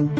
विपदमा 0.00 0.16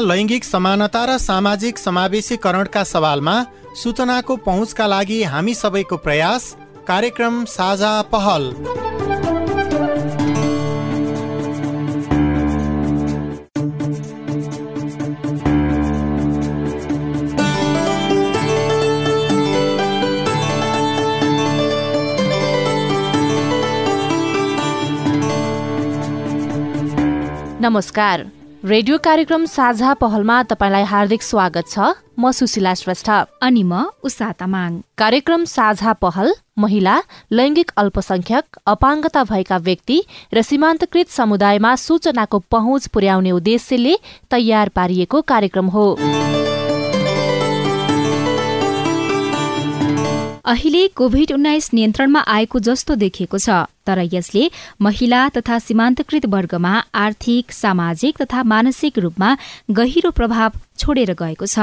लैङ्गिक 0.00 0.44
समानता 0.44 1.04
र 1.04 1.18
सामाजिक 1.18 1.78
समावेशीकरणका 1.78 2.84
सवालमा 2.84 3.46
सूचनाको 3.76 4.36
पहुँचका 4.36 4.86
लागि 4.86 5.22
हामी 5.22 5.54
सबैको 5.54 5.96
प्रयास 5.96 6.56
कार्यक्रम 6.88 7.44
साझा 7.44 8.02
पहल। 8.02 8.87
नमस्कार। 27.60 28.20
रेडियो 28.64 28.96
कार्यक्रम 28.98 29.44
साझा 29.44 29.92
पहलमा 29.94 30.42
तपाईँलाई 30.42 30.82
हार्दिक 30.84 31.22
स्वागत 31.22 31.66
छ। 31.68 31.78
म 32.18 32.30
सुशीला 32.30 32.74
श्रेष्ठ। 32.74 33.10
अनि 33.42 33.62
म 33.62 33.82
उषा 34.02 34.30
तामाङ। 34.32 34.78
कार्यक्रम 34.98 35.44
साझा 35.44 35.92
पहल 35.92 36.32
महिला 36.58 36.96
लैङ्गिक 37.32 37.70
अल्पसंख्यक 37.76 38.62
अपाङ्गता 38.66 39.24
भएका 39.24 39.56
व्यक्ति 39.58 39.98
र 40.34 40.42
सीमान्तकृत 40.42 41.08
समुदायमा 41.10 41.74
सूचनाको 41.76 42.38
पहुँच 42.46 42.86
पुर्याउने 42.94 43.30
उद्देश्यले 43.32 43.94
तयार 44.30 44.68
पारिएको 44.68 45.22
कार्यक्रम 45.22 45.66
हो। 45.66 45.86
अहिले 50.48 50.86
कोभिड 50.88 51.32
उन्नाइस 51.32 51.68
नियन्त्रणमा 51.74 52.20
आएको 52.34 52.58
जस्तो 52.58 52.94
देखिएको 52.94 53.38
छ 53.38 53.56
तर 53.86 53.98
यसले 54.12 54.44
महिला 54.80 55.18
तथा 55.28 55.58
सीमान्तकृत 55.58 56.26
वर्गमा 56.26 56.72
आर्थिक 56.94 57.52
सामाजिक 57.52 58.22
तथा 58.22 58.42
मानसिक 58.52 58.98
रूपमा 58.98 59.36
गहिरो 59.70 60.10
प्रभाव 60.10 60.56
छोडेर 60.78 61.12
गएको 61.12 61.46
छ। 61.46 61.58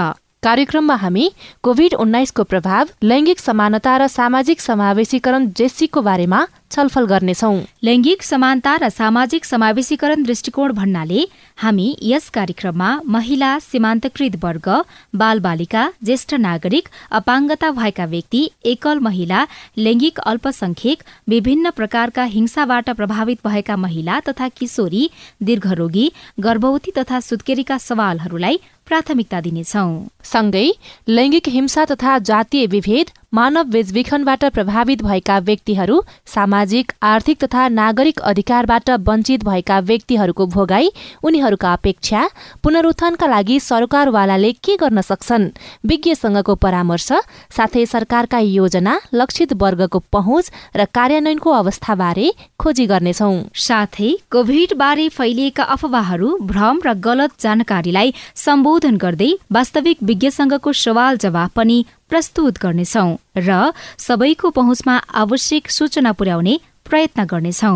कार्यक्रममा 0.45 0.95
हामी 1.01 1.25
कोभिड 1.63 1.93
उन्नाइसको 2.01 2.43
प्रभाव 2.49 2.89
लैङ्गिक 3.03 3.39
समानता 3.39 3.93
र 3.97 4.07
सामाजिक 4.15 4.59
समावेशीकरण 4.61 5.47
जेसीको 5.57 6.01
बारेमा 6.07 6.41
छलफल 6.71 7.05
गर्नेछौ। 7.11 7.49
लैङ्गिक 7.87 8.23
समानता 8.23 8.75
र 8.75 8.89
सामाजिक 8.89 9.45
समावेशीकरण 9.45 10.23
दृष्टिकोण 10.23 10.73
भन्नाले 10.79 11.23
हामी 11.57 11.87
यस 12.03 12.29
कार्यक्रममा 12.37 12.89
महिला 13.15 13.49
सीमान्तकृत 13.61 14.35
वर्ग 14.43 14.69
बालबालिका 15.15 15.83
ज्येष्ठ 16.03 16.33
नागरिक 16.45 16.89
अपाङ्गता 17.19 17.71
भएका 17.79 18.05
व्यक्ति 18.13 18.43
एकल 18.73 18.99
महिला 19.07 19.41
लैङ्गिक 19.79 20.19
अल्पसंख्यक 20.25 21.03
विभिन्न 21.29 21.71
प्रकारका 21.79 22.23
हिंसाबाट 22.35 22.89
प्रभावित 23.01 23.47
भएका 23.47 23.81
महिला 23.87 24.19
तथा 24.29 24.47
किशोरी 24.57 25.03
दीर्घरोगी 25.41 26.07
गर्भवती 26.41 26.97
तथा 26.97 27.19
सुत्केरीका 27.31 27.77
सवालहरूलाई 27.89 28.59
प्राथमिकता 28.87 29.39
दिनेछौ। 29.41 29.85
सँगै 30.23 30.67
लैङ्गिक 31.09 31.47
हिंसा 31.47 31.85
तथा 31.85 32.17
जातीय 32.29 32.65
विभेद 32.67 33.11
मानव 33.35 33.63
बेचबिखनबाट 33.67 34.43
प्रभावित 34.45 35.01
भएका 35.03 35.37
व्यक्तिहरू 35.39 35.95
सामाजिक 36.25 36.91
आर्थिक 37.03 37.37
तथा 37.43 37.67
नागरिक 37.69 38.19
अधिकारबाट 38.21 38.89
वञ्चित 39.07 39.43
भएका 39.43 39.79
व्यक्तिहरूको 39.89 40.45
भोगाई 40.45 40.89
उनीहरूका 41.23 41.73
अपेक्षा 41.73 42.21
पुनरुत्थानका 42.63 43.27
लागि 43.27 43.59
सरकारवालाले 43.59 44.51
के 44.65 44.75
गर्न 44.77 45.01
सक्छन्? 45.01 45.49
विज्ञसँगको 45.85 46.55
परामर्श 46.55 47.09
साथै 47.57 47.85
सरकारका 47.85 48.39
योजना 48.39 48.93
लक्षित 49.13 49.53
वर्गको 49.63 49.99
पहुँच 50.11 50.51
र 50.75 50.85
कार्यान्वयनको 50.95 51.51
अवस्थाबारे 51.51 52.31
खोजी 52.59 52.85
गर्नेछौ। 52.87 53.31
साथै 53.67 54.13
कोभिड 54.31 54.77
बारे 54.77 55.09
फैलिएका 55.09 55.63
अफवाहहरू 55.75 56.31
भ्रम 56.53 56.79
र 56.87 56.93
गलत 57.03 57.35
जानकारीलाई 57.41 58.13
सम्बोधन 58.45 58.95
गर्दै 58.97 59.31
वास्तविक 59.51 59.97
विज्ञसँगको 60.03 60.73
सवाल 60.85 61.17
जवाब 61.17 61.51
पनि 61.55 61.79
प्रस्तुत 62.09 62.57
गर्नेछौ 62.61 63.07
र 63.37 63.71
सबैको 63.97 64.49
पहुँचमा 64.51 64.95
आवश्यक 65.15 65.69
सूचना 65.71 66.11
पुर्याउने 66.11 66.59
प्रयत्न 66.85 67.25
गर्नेछौ। 67.25 67.75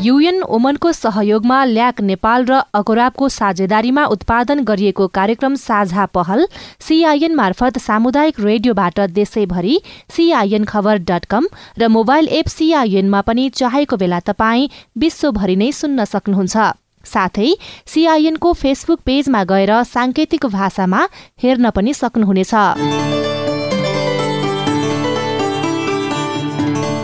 युएन 0.00 0.42
ओमनको 0.42 0.90
सहयोगमा 0.92 1.56
ल्याक 1.64 2.00
नेपाल 2.00 2.44
र 2.44 2.60
अकोराबको 2.74 3.28
साझेदारीमा 3.28 4.04
उत्पादन 4.06 4.64
गरिएको 4.64 5.06
कार्यक्रम 5.08 5.54
साझा 5.54 6.06
पहल 6.06 6.46
सीआईएन 6.80 7.34
मार्फत 7.34 7.78
सामुदायिक 7.78 8.40
रेडियोबाट 8.40 9.00
देशैभरि 9.12 9.80
सीआईएन 10.16 10.64
खबर 10.64 10.98
डट 11.04 11.24
कम 11.24 11.48
र 11.78 11.88
मोबाइल 11.88 12.28
एप 12.32 12.48
सीआईएनमा 12.48 13.20
पनि 13.20 13.48
चाहेको 13.60 13.96
बेला 13.96 14.20
तपाईँ 14.24 14.68
विश्वभरि 14.98 15.56
नै 15.56 15.72
सुन्न 15.72 16.04
सक्नुहुन्छ। 16.04 16.56
साथै 17.04 17.50
सीआईएनको 17.86 18.52
फेसबुक 18.52 19.00
पेजमा 19.00 19.44
गएर 19.44 19.72
साङ्केतिक 19.84 20.46
भाषामा 20.46 21.00
हेर्न 21.42 21.70
पनि 21.70 21.94
सक्नुहुनेछ। 21.94 23.39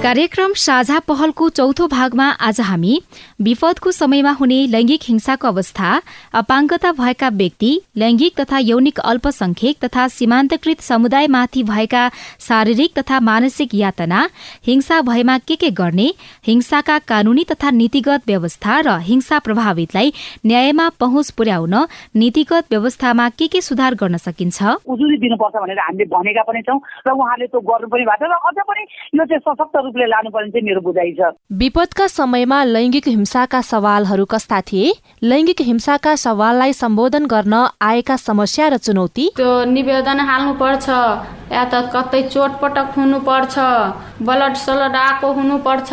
कार्यक्रम 0.07 0.53
साझा 0.55 0.99
पहलको 1.09 1.49
चौथो 1.51 1.87
भागमा 1.89 2.25
आज 2.49 2.61
हामी 2.61 2.99
विपदको 3.43 3.93
समयमा 3.93 4.31
हुने 4.33 4.59
लैङ्गिक 4.67 5.01
हिंसाको 5.05 5.49
अवस्था 5.49 5.89
अपाङ्गता 6.41 6.93
भएका 6.93 7.29
व्यक्ति 7.33 7.71
लैङ्गिक 7.97 8.41
तथा 8.41 8.59
यौनिक 8.61 9.01
अल्पसंख्यक 9.03 9.77
तथा 9.85 10.07
सीमान्तकृत 10.09 10.81
समुदायमाथि 10.81 11.63
भएका 11.71 12.03
शारीरिक 12.41 12.95
तथा 12.99 13.19
मानसिक 13.21 13.75
यातना 13.75 14.21
हिंसा 14.67 15.01
भएमा 15.09 15.37
के 15.49 15.57
के 15.57 15.71
गर्ने 15.73 16.07
हिंसाका 16.47 16.99
कानूनी 17.09 17.45
तथा 17.51 17.71
नीतिगत 17.73 18.23
व्यवस्था 18.27 18.79
र 18.87 18.97
हिंसा 19.09 19.39
प्रभावितलाई 19.49 20.13
न्यायमा 20.47 20.89
पहुँच 21.01 21.31
पुर्याउन 21.33 21.75
नीतिगत 22.17 22.71
व्यवस्थामा 22.71 23.29
के 23.35 23.49
के 23.49 23.61
सुधार 23.63 23.95
गर्न 23.97 24.17
सकिन्छ? 24.21 24.63
उजुरी 24.87 25.19
दिनुपर्छ 25.19 25.57
भनेर 25.57 25.81
हामीले 25.81 26.09
भनेका 26.15 26.47
पनि 26.47 26.63
छौँ 26.63 26.79
र 27.09 27.19
उहाँले 27.19 27.47
त्यो 27.49 27.67
गर्नु 27.67 27.89
पनि 27.91 28.05
भएको 28.05 28.33
र 28.33 28.41
अझ 28.47 28.57
पनि 28.71 28.87
यो 29.17 29.25
चाहिँ 29.27 29.45
सशक्त 29.49 29.77
रूपले 29.97 30.07
लानुपर्ने 30.07 30.51
चाहिँ 30.51 30.65
मेरो 30.67 30.81
बुझाइ 30.81 31.13
छ। 31.17 31.33
विपदका 31.53 32.07
समयमा 32.07 32.59
लैङ्गिक 32.65 33.09
हिंसाका 33.09 33.61
सवालहरू 33.63 34.25
कस्ता 34.25 34.61
थिए? 34.69 34.93
लैङ्गिक 35.23 35.61
हिंसाका 35.61 36.15
सवाललाई 36.17 36.73
सम्बोधन 36.73 37.27
गर्न 37.27 37.55
आएका 37.81 38.17
समस्या 38.17 38.69
र 38.69 38.77
चुनौती? 38.77 39.25
त्यो 39.37 39.53
निवेदन 39.73 40.21
हाल्नु 40.21 40.53
पर्छ 40.61 40.89
या 41.53 41.65
त 41.65 41.75
कतै 41.95 42.23
चोटपटक 42.29 42.89
हुनु 42.97 43.19
पर्छ 43.25 43.55
ब्लड 44.21 44.55
सलड 44.61 44.97
आएको 44.97 45.33
हुनुपर्छ। 45.33 45.91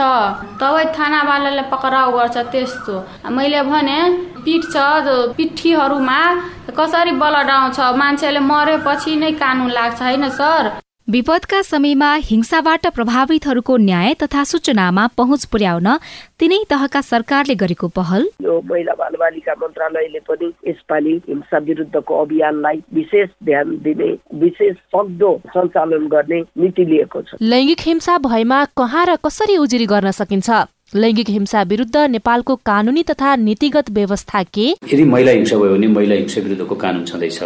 तबै 0.59 0.86
थानावालाले 0.97 1.63
पक्राउ 1.72 2.12
गर्छ 2.12 2.38
त्यस्तो। 2.52 2.96
मैले 3.31 3.62
भने 3.63 3.97
पिठ 4.44 4.62
छ 4.74 4.75
पिठीहरूमा 5.38 6.19
कसरी 6.78 7.12
ब्लड 7.22 7.50
आउँछ? 7.50 7.80
मान्छेले 7.80 8.40
मरेपछि 8.52 9.16
नै 9.16 9.31
कानुन 9.40 9.69
लाग्छ 9.72 10.02
होइन 10.02 10.30
सर? 10.30 10.63
विपदका 11.08 11.62
समयमा 11.62 12.14
हिंसाबाट 12.24 12.86
प्रभावितहरूको 12.88 13.75
न्याय 13.78 14.14
तथा 14.14 14.44
सूचनामा 14.44 15.08
पहुँच 15.18 15.46
पुर्याउन 15.46 15.88
तिनै 16.40 16.59
तहका 16.69 17.02
सरकारले 17.02 17.56
गरेको 17.56 17.88
पहल। 17.88 18.28
यो 18.41 18.53
महिला 18.66 18.94
बालबालिका 18.96 19.53
मन्त्रालयले 19.62 20.19
पनि 20.30 20.52
यसपालि 20.68 21.16
हिंसा 21.28 21.58
विरुद्धको 21.58 22.22
अभियानलाई 22.24 22.81
विशेष 22.94 23.30
ध्यान 23.46 23.75
दिने 23.84 24.12
विशेष 24.40 24.75
सक्दो 24.96 25.31
सञ्चालन 25.47 26.08
गर्ने 26.08 26.40
नीति 26.40 26.86
लिएको 26.86 27.22
छ। 27.22 27.36
लैङ्गिक 27.42 27.81
हिंसा 27.81 28.18
भएमा 28.24 28.63
कहाँ 28.78 29.06
र 29.06 29.16
कसरी 29.25 29.58
उजुरी 29.58 29.86
गर्न 29.86 30.12
सकिन्छ? 30.12 30.50
लैङ्गिक 30.96 31.30
हिंसा 31.30 31.62
विरुद्ध 31.64 31.96
नेपालको 31.98 32.56
कानूनी 32.66 33.04
तथा 33.04 33.36
नीतिगत 33.36 33.90
व्यवस्था 33.90 34.44
के? 34.44 34.66
यदि 34.94 35.04
महिला 35.04 35.31
हिंसा 35.31 35.57
भयो 35.57 35.75
भने 35.75 35.88
महिला 35.88 36.16
हिंसा 36.16 36.42
विरुद्धको 36.42 36.75
कानून 36.75 37.06
छँदैछ। 37.06 37.40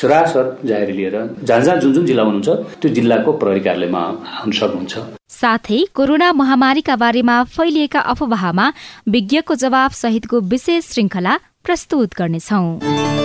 सरासर 0.00 0.58
जाहेर 0.64 0.90
लिएर 0.90 1.16
जहाँ 1.42 1.60
जहाँ 1.60 1.76
जुन 1.80 1.92
जुन 1.92 2.06
जिल्लामा 2.06 2.30
हुनुहुन्छ 2.30 2.80
त्यो 2.80 2.90
जिल्लाको 2.94 3.32
प्रहरी 3.32 3.60
कार्यालयमा 3.60 4.00
आउन 4.40 4.50
सक्नुहुन्छ। 4.52 4.94
साथै 5.30 5.84
कोरोना 5.94 6.32
महामारीका 6.32 6.96
बारेमा 6.96 7.42
फैलिएका 7.56 8.00
अफवाहमा 8.14 8.72
विज्ञको 9.08 9.54
जवाब 9.54 9.90
सहितको 9.90 10.40
विशेष 10.52 10.92
श्रृङ्खला 10.92 11.38
प्रस्तुत 11.64 12.14
गर्नेछौं। 12.18 13.23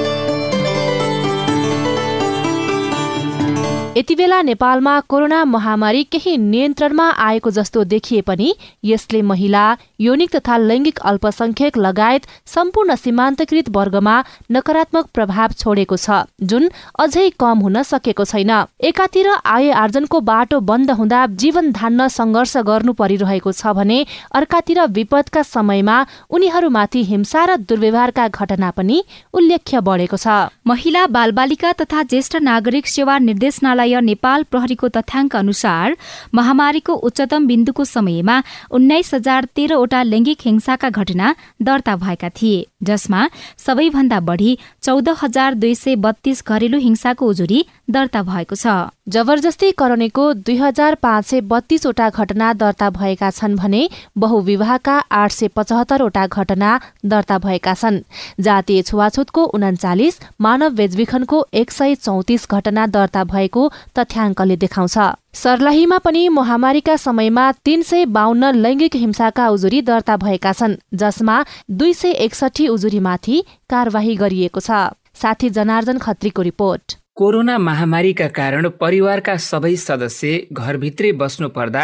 यति 3.98 4.16
बेला 4.16 4.42
नेपालमा 4.42 5.00
कोरोना 5.10 5.44
महामारी 5.46 6.04
केही 6.06 6.36
नियन्त्रणमा 6.38 7.08
आएको 7.20 7.52
जस्तो 7.52 7.84
देखिए 7.84 8.22
पनि 8.22 8.54
यसले 8.86 9.22
महिला 9.22 9.64
यौनिक 10.00 10.36
तथा 10.36 10.58
लैङ्गिक 10.58 11.00
अल्पसंख्यक 11.10 11.78
लगायत 11.78 12.26
सम्पूर्ण 12.48 12.96
सीमान्तकृत 12.96 13.70
वर्गमा 13.76 14.14
नकारात्मक 14.52 15.06
प्रभाव 15.14 15.54
छोडेको 15.60 15.98
छ 15.98 16.20
जुन 16.44 16.70
अझै 17.00 17.30
कम 17.40 17.60
हुन 17.60 17.82
सकेको 17.84 18.26
छैन। 18.26 18.52
एकातिर 18.90 19.30
आय 19.46 19.72
आर्जनको 19.82 20.20
बाटो 20.22 20.60
बन्द 20.70 20.92
हुँदा 20.92 21.26
जीवन 21.42 21.72
धान्न 21.72 22.08
संघर्ष 22.10 22.56
गर्नु 22.70 22.94
परिरहेको 23.02 23.52
छ 23.54 23.74
भने 23.74 24.00
अर्कातिर 24.34 24.86
विपदका 25.00 25.44
समयमा 25.46 25.98
उनीहरूमाथि 26.30 27.04
हिंसा 27.10 27.46
र 27.46 27.58
दुर्व्यवहारका 27.66 28.28
घटना 28.30 28.72
पनि 28.78 29.04
उल्लेख्य 29.34 29.82
बढेको 29.82 30.18
छ। 30.18 30.40
महिला 30.68 31.06
बालबालिका 31.10 31.74
तथा 31.82 32.04
ज्येष्ठ 32.06 32.36
नागरिक 32.44 32.88
सेवा 32.88 33.18
निर्देशनालय 33.28 33.88
नेपाल 34.02 34.44
प्रहरीको 34.52 34.88
तथ्याङ्क 34.90 35.36
अनुसार 35.36 35.98
महामारीको 36.34 36.94
उच्चतम 37.10 37.48
बिन्दुको 37.48 37.86
समयमा 37.86 38.42
उन्नाइस 38.72 39.14
हजार 39.14 39.46
तेह्रवटा 39.56 40.04
लैङ्गिक 40.04 40.46
हिंसाका 40.46 40.90
घटना 40.90 41.36
दर्ता 41.62 41.96
भएका 41.96 42.30
थिए 42.42 42.66
जसमा 42.84 43.28
सबैभन्दा 43.58 44.20
बढ़ी 44.20 44.58
चौध 44.84 45.10
हजार 45.24 45.54
दुई 45.54 45.76
सय 45.76 45.96
बत्तीस 46.06 46.44
घरेलु 46.48 46.78
हिंसाको 46.80 47.28
उजुरी 47.28 47.66
दर्ता 47.90 48.22
भएको 48.24 48.56
छ। 48.56 48.68
जबरजस्ती 49.10 49.72
करनेको 49.72 50.24
दुई 50.40 50.56
हजार 50.58 50.96
पाँच 50.96 51.26
सय 51.26 51.42
बत्तीसवटा 51.42 52.10
घटना 52.10 52.52
दर्ता 52.54 52.90
भएका 52.90 53.30
छन् 53.32 53.56
भने 53.56 53.82
बहुविवाहका 54.18 54.98
आठ 55.12 55.32
सय 55.32 55.48
पचहत्तरवटा 55.56 56.26
घटना 56.28 56.80
दर्ता 57.06 57.38
भएका 57.40 57.74
छन्। 57.74 58.00
जातीय 58.40 58.82
छुवाछुतको 58.82 59.44
उनाचालिस 59.44 60.20
मानव 60.42 60.70
बेचबिखनको 60.76 61.46
एक 61.54 61.72
सय 61.72 61.96
चौतिस 61.96 62.48
घटना 62.52 62.86
दर्ता 62.88 63.24
भएको 63.26 63.72
तथ्याङ्कले 63.98 64.56
देखाउँछ। 64.58 64.98
सर्लाहीमा 65.34 65.98
पनि 65.98 66.28
महामारीका 66.30 66.96
समयमा 66.98 67.52
तीन 67.66 67.82
सय 67.82 68.06
बाहन्न 68.06 68.54
लैङ्गिक 68.58 68.96
हिंसाका 68.96 69.50
उजुरी 69.50 69.82
दर्ता 69.82 70.18
भएका 70.18 70.54
छन् 70.54 70.80
जसमा 70.94 71.44
दुई 71.72 71.94
सय 71.94 72.12
एकसठी 72.22 72.68
उजुरीमाथि 72.68 73.44
कार्यवाही 73.70 74.16
गरिएको 74.16 74.60
छ। 74.62 74.94
साथी 75.16 75.50
जनार्जन 75.50 75.98
खत्रीको 75.98 76.42
रिपोर्ट। 76.44 76.96
कोरोना 77.20 77.58
महामारीका 77.58 78.28
कारण 78.36 78.68
परिवारका 78.82 79.36
सबै 79.46 79.72
सदस्य 79.76 80.38
घरभित्रै 80.54 81.12
बस्नु 81.20 81.50
पर्दा 81.58 81.84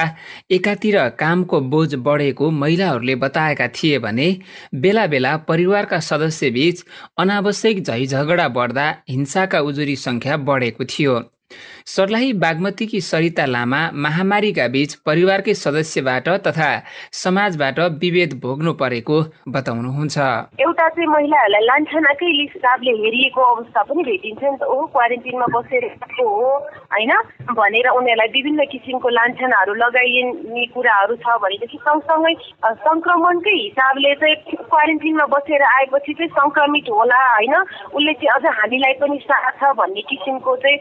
एकातिर 0.57 0.97
कामको 1.19 1.59
बोझ 1.73 1.95
बढेको 2.07 2.49
महिलाहरूले 2.61 3.15
बताएका 3.25 3.67
थिए 3.75 3.99
भने 3.99 4.29
बेला 4.79 5.05
बेला 5.11 5.35
परिवारका 5.51 5.99
सदस्यबीच 6.09 6.83
अनावश्यक 7.19 7.83
झैझगडा 7.83 8.47
बढ्दा 8.55 8.89
हिंसाका 9.09 9.59
उजुरी 9.67 9.95
सङ्ख्या 10.07 10.37
बढेको 10.47 10.83
थियो। 10.85 11.19
सर्लाही 11.85 12.33
बागमतीकी 12.33 13.01
सरिता 13.01 13.45
लामा 13.45 13.81
महामारीका 14.05 14.67
बीच 14.67 14.93
परिवारकै 15.05 15.53
सदस्यबाट 15.53 16.27
तथा 16.47 16.69
समाजबाट 17.13 17.79
विभेद 18.03 18.33
भोग्नु 18.43 18.73
परेको 18.73 19.17
बताउनुहुन्छ। 19.55 20.17
एउटा 20.59 20.87
चाहिँ 20.89 21.07
महिलाहरूलाई 21.07 21.65
लान्छनाकै 21.65 22.31
हिसाबले 22.41 22.91
हेरिएको 23.01 23.41
अवस्था 23.53 23.81
पनि 23.83 24.03
भेटिन्छ 24.03 24.43
नि 24.43 24.57
त। 24.57 24.63
ओ 24.63 24.85
क्वारेन्टिनमा 24.95 25.47
बसेर 25.55 25.85
हो 26.17 26.27
होइन? 26.93 27.11
भनेर 27.53 27.87
उनीहरूलाई 27.89 28.27
विभिन्न 28.35 28.65
किसिमको 28.73 29.09
लान्छनाहरू 29.09 29.73
लगाइने 29.73 30.65
कुराहरू 30.73 31.15
छ 31.21 31.37
भनेदेखि 31.45 31.77
सँगसँगै 31.85 32.33
सङ्क्रमणकै 32.85 33.55
हिसाबले 33.55 34.13
चाहिँ 34.15 34.35
क्वारेन्टिनमा 34.73 35.25
बसेर 35.35 35.61
आएपछि 35.69 36.13
चाहिँ 36.13 36.31
सङ्क्रमित 36.39 36.89
होला 36.89 37.21
होइन? 37.33 37.55
उसले 37.93 38.13
चाहिँ 38.13 38.33
अझ 38.35 38.45
हामीलाई 38.59 38.93
पनि 39.01 39.17
साथ 39.23 39.51
छ 39.61 39.71
भन्ने 39.77 40.01
किसिमको 40.09 40.55
चाहिँ 40.65 40.77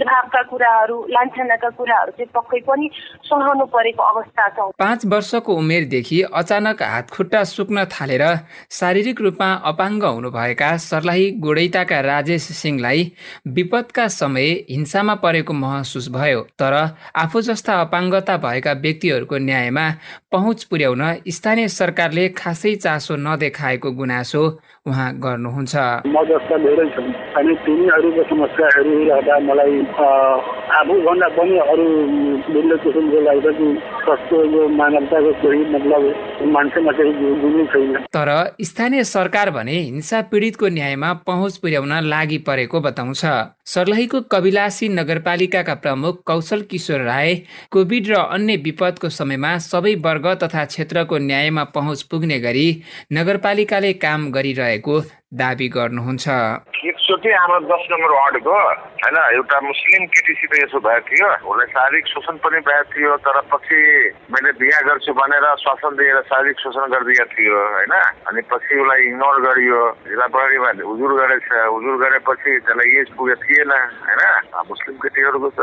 भेदभावका 0.00 0.42
कुराहरू 0.42 0.96
लान्छनाका 1.10 1.68
कुराहरू 1.70 2.12
चाहिँ 2.16 2.32
पक्कै 2.34 2.60
पनि 2.64 2.88
सहनु 3.24 3.64
परेको 3.68 4.02
अवस्था 4.02 4.48
छ। 4.48 4.72
पाँच 4.78 5.04
वर्षको 5.06 5.52
उमेरदेखि 5.54 6.20
अचानक 6.32 6.82
हात 6.82 7.10
खुट्टा 7.10 7.42
सुक्न 7.44 7.84
थालेर 7.92 8.24
शारीरिक 8.70 9.20
रूपमा 9.20 9.48
अपाङ्ग 9.70 10.04
हुनुभएका 10.04 10.70
सर्लाही 10.80 11.30
गोडैताका 11.44 12.00
राजेश 12.00 12.42
सिंहलाई 12.56 13.12
विपदका 13.46 14.06
समय 14.10 14.48
हिंसामा 14.70 15.14
परेको 15.20 15.52
महसुस 15.54 16.08
भयो। 16.08 16.40
तर 16.56 16.74
आफू 17.16 17.40
जस्ता 17.42 17.80
अपाङ्गता 17.80 18.36
भएका 18.40 18.72
व्यक्तिहरूको 18.80 19.38
न्यायमा 19.38 19.86
पहुँच 20.32 20.64
पुर्याउन 20.64 21.04
स्थानीय 21.28 21.68
सरकारले 21.70 22.28
खासै 22.40 22.74
चासो 22.76 23.16
नदेखाएको 23.18 23.90
गुनासो 23.92 24.44
उहाँ 24.88 25.08
गर्नुहुन्छ। 25.20 25.76
म 26.08 26.16
जस्ता 26.24 26.56
धेरै 26.64 26.86
छन्। 26.96 27.08
अनि 27.36 27.52
तिनीहरूको 27.64 28.22
समस्याहरू 28.32 28.92
हेर्दा 29.12 29.36
मलाई 29.44 29.74
आफूभन्दा 30.80 31.28
पनि 31.36 31.56
अरू 31.72 31.84
भिन्न 32.48 32.76
किसिमको 32.80 33.18
लाग्छ 33.20 33.46
कि 33.60 33.68
कस्तो 34.08 34.36
यो 34.56 34.62
मानवताको 34.80 35.30
कोही 35.42 35.60
मतलब 35.74 36.02
मान्छेमा 36.54 36.92
चाहिँ 36.96 37.12
गुणै 37.42 37.64
छैन। 37.72 37.92
तर 38.08 38.30
स्थानीय 38.64 39.04
सरकार 39.04 39.50
भने 39.52 39.76
हिंसा 39.84 40.20
पीडितको 40.32 40.68
न्यायमा 40.72 41.12
पहुँच 41.28 41.56
पुर्याउन 41.60 41.92
लागि 42.08 42.38
परेको 42.48 42.80
बताउँछ। 42.80 43.24
सर्लाहीको 43.70 44.20
कविलासी 44.30 44.88
नगरपालिकाका 44.90 45.74
प्रमुख 45.76 46.22
कौशल 46.26 46.62
किशोर 46.70 47.00
राय 47.02 47.34
कोभिड 47.70 48.08
र 48.08 48.14
अन्य 48.30 48.56
विपदको 48.64 49.08
समयमा 49.10 49.52
सबै 49.62 49.94
वर्ग 50.02 50.26
तथा 50.42 50.64
क्षेत्रको 50.66 51.18
न्यायमा 51.20 51.64
पहुँच 51.70 52.02
पुग्ने 52.10 52.38
गरी 52.40 52.66
नगरपालिकाले 53.12 53.92
काम 54.00 54.30
गरिरहेको 54.32 55.00
दावी 55.30 55.68
गर्नुहुन्छ। 55.70 56.26
एकचोटि 56.90 57.30
हाम्रो 57.30 57.58
दस 57.70 57.82
नम्बर 57.90 58.10
वार्डको 58.10 58.50
होइन 58.50 59.16
एउटा 59.38 59.58
मुस्लिम 59.62 60.02
केटीसित 60.10 60.52
यसो 60.58 60.78
भएको 60.82 61.06
थियो। 61.06 61.28
उसलाई 61.46 61.66
शारीरिक 61.70 62.06
शोषण 62.10 62.36
पनि 62.42 62.58
भएको 62.66 62.90
थियो 62.90 63.16
तर 63.22 63.38
पछि 63.52 63.78
मैले 64.26 64.50
बिहा 64.58 64.80
गर्छु 64.90 65.12
भनेर 65.14 65.46
शासन 65.62 65.92
दिएर 65.94 66.18
शारीरिक 66.26 66.58
शोषण 66.58 66.84
गरिदिएको 66.90 67.26
थियो 67.30 67.58
होइन। 67.76 67.94
अनि 68.26 68.40
पछि 68.50 68.74
उसलाई 68.82 69.00
इग्नोर 69.06 69.36
गरियो। 69.46 69.80
जिल्ला 70.10 70.26
प्रहरीमा 70.34 70.70
हुजुर 70.90 71.12
गरेछ 71.20 71.48
हुजुर 71.78 71.94
गरेपछि 72.02 72.50
त्यसलाई 72.66 72.90
एज 72.98 73.08
पुगेको 73.14 73.42
थिएन 73.46 73.70
होइन। 73.70 74.22
मुस्लिम 74.66 74.96
केटीहरूको 74.98 75.48
त 75.54 75.60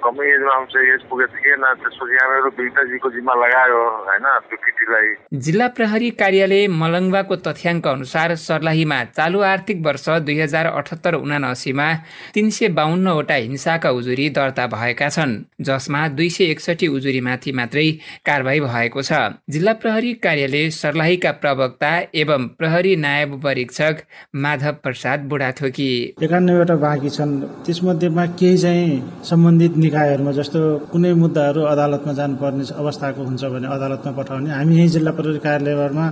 कमै 0.00 0.26
एजमा 0.32 0.54
आउँछ 0.56 0.74
एज 0.96 1.02
पुगेको 1.12 1.36
थिएन। 1.36 1.62
त्यसपछि 1.82 2.16
हामीहरू 2.24 2.50
बिन्ताजीको 2.56 3.08
जिम्मा 3.20 3.34
लगायो 3.44 3.80
होइन 4.08 4.26
त्यो 4.48 4.56
केटीलाई। 4.64 5.08
जिल्ला 5.44 5.68
प्रहरी 5.76 6.10
कार्यालय 6.16 6.66
मलङ्गाको 6.80 7.34
तथ्याङ्क 7.44 7.86
अनुसार 7.86 8.28
सर्लाहीमा 8.48 8.98
चालु 9.16 9.40
आर्थिक 9.42 9.78
वर्ष 9.86 10.08
दुई 10.26 10.38
हजार 10.40 10.66
अठहत्तर 10.66 11.14
उनासीमा 11.14 11.88
तिन 12.34 12.50
सय 12.50 12.68
बाहन्नवटा 12.78 13.34
हिंसाका 13.34 13.90
उजुरी 13.90 14.28
दर्ता 14.30 14.66
भएका 14.66 15.08
छन् 15.08 15.34
जसमा 15.60 16.06
दुई 16.08 16.28
सय 16.30 16.44
एकसठी 16.50 16.86
उजुरीमाथि 16.88 17.52
मात्रै 17.52 17.88
कारवाही 18.26 18.60
भएको 18.60 19.02
छ। 19.02 19.12
जिल्ला 19.50 19.72
प्रहरी 19.82 20.12
कार्यालय 20.24 20.68
सर्लाहीका 20.72 21.30
प्रवक्ता 21.42 21.92
एवं 22.14 22.46
प्रहरी 22.58 22.94
नायब 22.96 23.40
परीक्षक 23.44 24.02
माधव 24.36 24.74
प्रसाद 24.82 25.20
बुढाथोकी। 25.30 25.90
एकानब्बेवटा 26.22 26.76
बाँकी 26.76 27.10
छन्। 27.10 27.32
त्यसमध्येमा 27.66 28.24
केही 28.40 28.56
चाहिँ 28.58 29.02
सम्बन्धित 29.30 29.76
निकायहरूमा 29.76 30.32
जस्तो 30.32 30.60
कुनै 30.92 31.12
मुद्दाहरू 31.14 31.60
अदालतमा 31.72 32.12
जानुपर्ने 32.20 32.64
अवस्थाको 32.80 33.20
हुन्छ 33.24 33.42
भने 33.52 33.66
अदालतमा 33.74 34.12
पठाउने। 34.18 34.50
हामी 34.50 34.76
यही 34.78 34.88
जिल्ला 34.94 35.10
प्रहरी 35.18 35.38
कार्यालयमा 35.46 36.06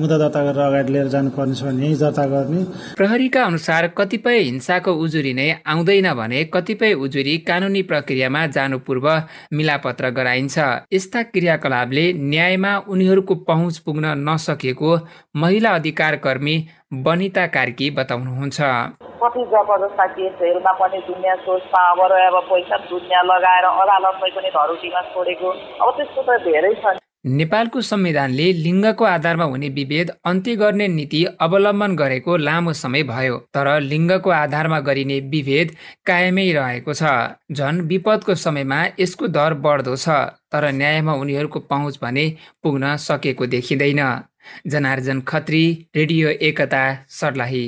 मुद्दा 0.00 0.16
दर्ता 0.18 0.40
गरेर 0.44 0.62
अगाडि 0.64 0.92
लिएर 0.92 1.08
जानुपर्ने 1.14 1.54
छ 1.54 1.62
भने 1.64 1.86
यही 1.86 1.96
दर्ता 2.02 2.24
गर्ने। 2.44 2.64
प्रहरीका 2.96 3.42
अनुसार 3.44 3.86
कतिपय 3.98 4.38
हिंसाको 4.40 4.92
उजुरी 5.04 5.32
नै 5.34 5.48
आउँदैन 5.66 6.12
भने 6.14 6.44
कतिपय 6.54 6.92
उजुरी 7.00 7.36
कानुनी 7.48 7.82
प्रक्रियामा 7.90 8.46
जानु 8.48 8.78
पूर्व 8.86 9.08
मिलापत्र 9.52 10.10
गराइन्छ। 10.10 10.58
यस्ता 10.92 11.22
क्रियाकलापले 11.32 12.06
न्यायमा 12.12 12.76
उनीहरूको 12.88 13.34
पहुँच 13.48 13.78
पुग्न 13.78 14.14
नसकेको 14.28 14.96
महिला 15.36 15.70
अधिकार 15.74 16.16
कर्मी 16.24 16.56
बनिता 17.04 17.46
कार्की 17.50 17.90
बताउनुहुन्छ। 17.90 18.60
कति 19.22 19.42
जबरजस्ता 19.52 20.06
केसहरूमा 20.06 20.72
पनि 20.78 20.98
दुनियाँ 21.06 21.36
सोच 21.44 21.62
पावर 21.72 22.12
अब 22.20 22.36
पैसा 22.48 22.76
दुनियाँ 22.84 23.22
लगाएर 23.24 23.64
अदालतमै 23.64 24.30
पनि 24.36 24.50
धरोटीमा 24.56 25.00
छोडेको। 25.10 25.48
अब 25.80 25.88
त्यस्तो 25.96 26.22
त 26.22 26.38
धेरै 26.44 26.74
छ 26.74 26.94
नेपालको 27.24 27.80
संविधानले 27.80 28.52
लिङ्गको 28.52 29.04
आधारमा 29.04 29.44
हुने 29.44 29.68
विभेद 29.68 30.10
अन्त्य 30.24 30.56
गर्ने 30.56 30.88
नीति 30.88 31.24
अवलम्बन 31.40 31.94
गरेको 31.96 32.36
लामो 32.36 32.72
समय 32.72 33.02
भयो 33.02 33.36
तर 33.54 33.68
लिङ्गको 33.80 34.30
आधारमा 34.30 34.80
गरिने 34.80 35.18
विभेद 35.32 35.70
कायमै 36.06 36.44
रहेको 36.52 36.92
छ। 36.92 37.02
झन 37.52 37.80
विपदको 37.80 38.34
समयमा 38.34 38.84
यसको 39.00 39.28
दर 39.28 39.54
बढ्दो 39.64 39.96
छ 39.96 40.08
तर 40.52 40.70
न्यायमा 40.72 41.14
उनीहरूको 41.14 41.60
पहुँच 41.72 41.98
भने 42.02 42.26
पुग्न 42.62 42.96
सकेको 42.98 43.46
देखिँदैन। 43.46 44.02
जनार्जन 44.66 45.20
खत्री 45.28 45.64
रेडियो 45.96 46.28
एकता 46.28 46.84
सर्लाही। 47.10 47.66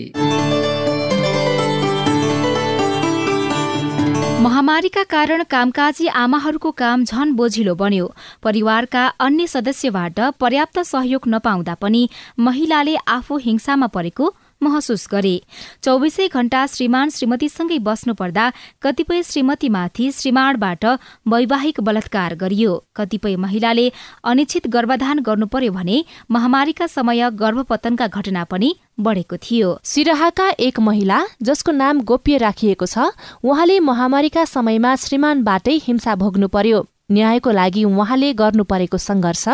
महामारीका 4.47 5.03
कारण 5.03 5.43
कामकाजी 5.51 6.07
आमाहरूको 6.07 6.71
काम 6.71 7.05
झन 7.05 7.31
बोझिलो 7.33 7.75
बन्यो। 7.75 8.07
परिवारका 8.43 9.07
अन्य 9.19 9.47
सदस्यबाट 9.47 10.21
पर्याप्त 10.41 10.79
सहयोग 10.87 11.27
नपाउँदा 11.27 11.75
पनि 11.75 12.07
महिलाले 12.39 12.95
आफू 13.09 13.39
हिंसामा 13.39 13.87
परेको 13.87 14.31
महसुस 14.63 15.07
गरे। 15.13 15.35
चौबिसै 15.83 16.29
घण्टा 16.29 16.67
श्रीमान 16.67 17.11
श्रीमतीसँगै 17.11 17.79
बस्नुपर्दा 17.79 18.51
कतिपय 18.83 19.23
श्रीमतीमाथि 19.23 20.11
श्रीमाणबाट 20.13 20.85
वैवाहिक 21.29 21.81
बलात्कार 21.81 22.35
गरियो। 22.35 22.73
कतिपय 22.97 23.37
महिलाले 23.37 23.87
अनिश्चित 24.25 24.67
गर्भधान 24.69 25.19
गर्नु 25.21 25.47
पर्यो 25.47 25.73
भने 25.73 26.05
महामारीका 26.31 26.87
समय 26.87 27.31
गर्भपतनका 27.35 28.07
घटना 28.09 28.45
पनि 28.45 28.75
बढ़ेको 29.01 29.37
थियो। 29.37 29.79
सिराहाका 29.85 30.49
एक 30.61 30.81
महिला 30.81 31.23
जसको 31.43 31.73
नाम 31.75 32.01
गोप्य 32.03 32.37
राखिएको 32.39 32.87
छ 32.87 33.13
उहाँले 33.45 33.81
महामारीका 33.83 34.45
समयमा 34.47 34.95
श्रीमानबाटै 34.97 35.77
हिंसा 35.85 36.15
भोग्नु 36.17 36.49
पर्यो 36.49 36.87
न्यायको 37.11 37.51
लागि 37.51 37.83
उहाँले 37.87 38.33
गर्नु 38.35 38.65
परेको 38.67 38.99
सङ्घर्ष 38.99 39.45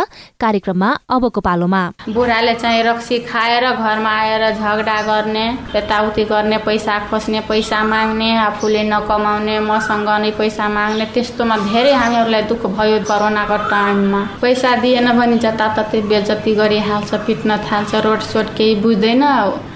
कार्यक्रममा 0.41 0.89
अबको 1.13 1.41
पालोमा। 1.45 1.81
बुढाले 2.09 2.55
चाहिँ 2.55 2.83
रक्सी 2.83 3.19
खाएर 3.29 3.65
घरमा 3.77 4.11
आएर 4.11 4.45
झगडा 4.57 4.97
गर्ने 5.05 5.45
यताउति 5.77 6.25
गर्ने 6.33 6.59
पैसा 6.65 6.99
खोज्ने 7.13 7.41
पैसा 7.45 7.83
माग्ने 7.85 8.31
आफूले 8.37 8.83
नकमाउने 8.89 9.59
मसँग 9.69 10.09
नै 10.23 10.31
पैसा 10.33 10.69
माग्ने 10.69 11.05
त्यस्तोमा 11.13 11.57
धेरै 11.69 11.93
हामीहरूलाई 11.93 12.43
दुःख 12.49 12.65
भयो 12.73 12.99
कोरोनाको 13.05 13.57
टाइममा। 13.69 14.21
पैसा 14.41 14.75
दिएन 14.81 15.13
भने 15.13 15.37
जताततै 15.45 16.01
बेजती 16.09 16.55
गरिहाल्छ 16.57 17.15
पिट्न 17.29 17.57
थाल्छ 17.69 17.95
रोड 18.01 18.21
सोड 18.33 18.47
केही 18.57 18.81
बुझ्दैन 18.81 19.23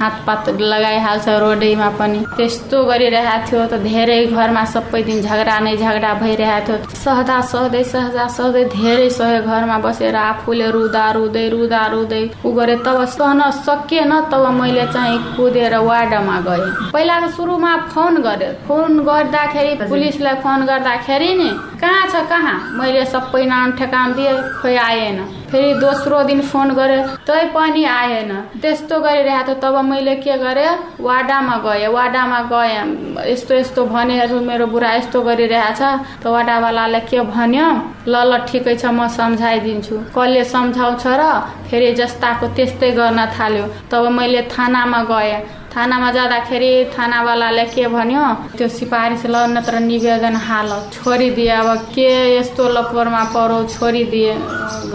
हातपात 0.00 0.49
लगाइहाल्छ 0.64 1.28
रोडैमा 1.45 1.88
पनि। 2.00 2.25
त्यस्तो 2.40 2.85
गरिरहेको 2.88 3.45
थियो 3.47 3.62
त 3.68 3.85
धेरै 3.85 4.18
घरमा 4.33 4.64
सबै 4.64 5.02
दिन 5.04 5.21
झगडा 5.28 5.59
नै 5.61 5.76
झगडा 5.76 6.14
भइरहेको 6.25 6.73
थियो। 6.80 7.04
सहदा 7.04 7.40
सहँदै 7.66 7.85
सहजा 7.85 8.25
सहँदै 8.30 8.64
धेरै 8.70 9.11
सहे 9.11 9.38
घरमा 9.42 9.78
बसेर 9.82 10.16
आफूले 10.16 10.70
रुँदा 10.70 11.04
रुँदै 11.18 11.46
रुँदा 11.50 11.82
रुँदै 11.92 12.23
उ 12.46 12.50
गरे 12.54 12.76
तब 12.87 12.99
सहन 13.11 13.42
सकिएन 13.66 14.12
तब 14.30 14.44
मैले 14.54 14.87
चाहिँ 14.94 15.18
कुदेर 15.35 15.75
वार्डमा 15.82 16.38
गएँ। 16.46 16.70
पहिला 16.94 17.16
सुरुमा 17.35 17.73
फोन 17.90 18.23
गरेँ 18.23 18.52
फोन 18.66 18.92
गर्दाखेरि 19.02 19.75
पुलिसलाई 19.82 20.35
फोन 20.46 20.61
गर्दाखेरि 20.70 21.30
नि 21.35 21.50
कहाँ 21.80 22.06
छ 22.09 22.25
कहाँ? 22.28 22.56
मैले 22.78 23.04
सबै 23.04 23.45
नाम 23.47 23.73
ठेकान 23.78 24.12
दिएँ 24.16 24.33
खोइ 24.61 24.76
आएन। 24.76 25.18
फेरि 25.50 25.75
दोस्रो 25.80 26.23
दिन 26.25 26.40
फोन 26.40 26.73
गरेँ 26.75 27.02
तै 27.26 27.45
पनि 27.52 27.85
आएन। 27.85 28.33
त्यस्तो 28.62 29.00
गरिरहेको 29.00 29.45
थियो 29.47 29.61
तब 29.61 29.76
मैले 29.85 30.14
के 30.25 30.37
गरेँ 30.40 30.97
वाडामा 31.00 31.56
गएँ। 31.66 31.87
वाडामा 31.92 32.40
गएँ 32.52 33.28
यस्तो 33.28 33.54
यस्तो 33.54 33.85
भनेहरू 33.92 34.40
मेरो 34.40 34.66
बुढा 34.73 34.92
यस्तो 34.95 35.21
गरिरहेछ 35.23 35.83
त 36.23 36.26
वाडावालाले 36.26 37.00
के 37.04 37.21
भन्यो 37.21 37.68
ल 38.09 38.14
ल 38.25 38.33
ठिकै 38.49 38.76
छ 38.80 38.88
म 38.97 39.06
सम्झाइदिन्छु। 39.12 40.16
कसले 40.16 40.45
सम्झाउँछ 40.45 41.04
र 41.06 41.23
फेरि 41.68 41.92
जस्ताको 42.00 42.47
त्यस्तै 42.56 42.90
गर्न 42.97 43.21
थाल्यो। 43.37 43.64
तब 43.92 44.09
मैले 44.16 44.42
थानामा 44.49 45.02
गएँ। 45.12 45.65
थानामा 45.76 46.11
जाँदाखेरि 46.11 46.73
थानावालाले 46.88 47.64
के 47.68 47.87
भन्यो 47.92 48.25
त्यो 48.56 48.68
सिफारिस 48.76 49.25
ल 49.28 49.37
नत्र 49.52 49.78
निवेदन 49.85 50.37
हाल 50.47 50.71
छोडिदिए 50.92 51.50
अब 51.52 51.68
के 51.95 52.09
यस्तो 52.37 52.68
लपरमा 52.76 53.23
परो 53.37 53.59
छोडिदिए 53.68 54.33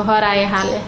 घर 0.02 0.24
आइहाले 0.34 0.80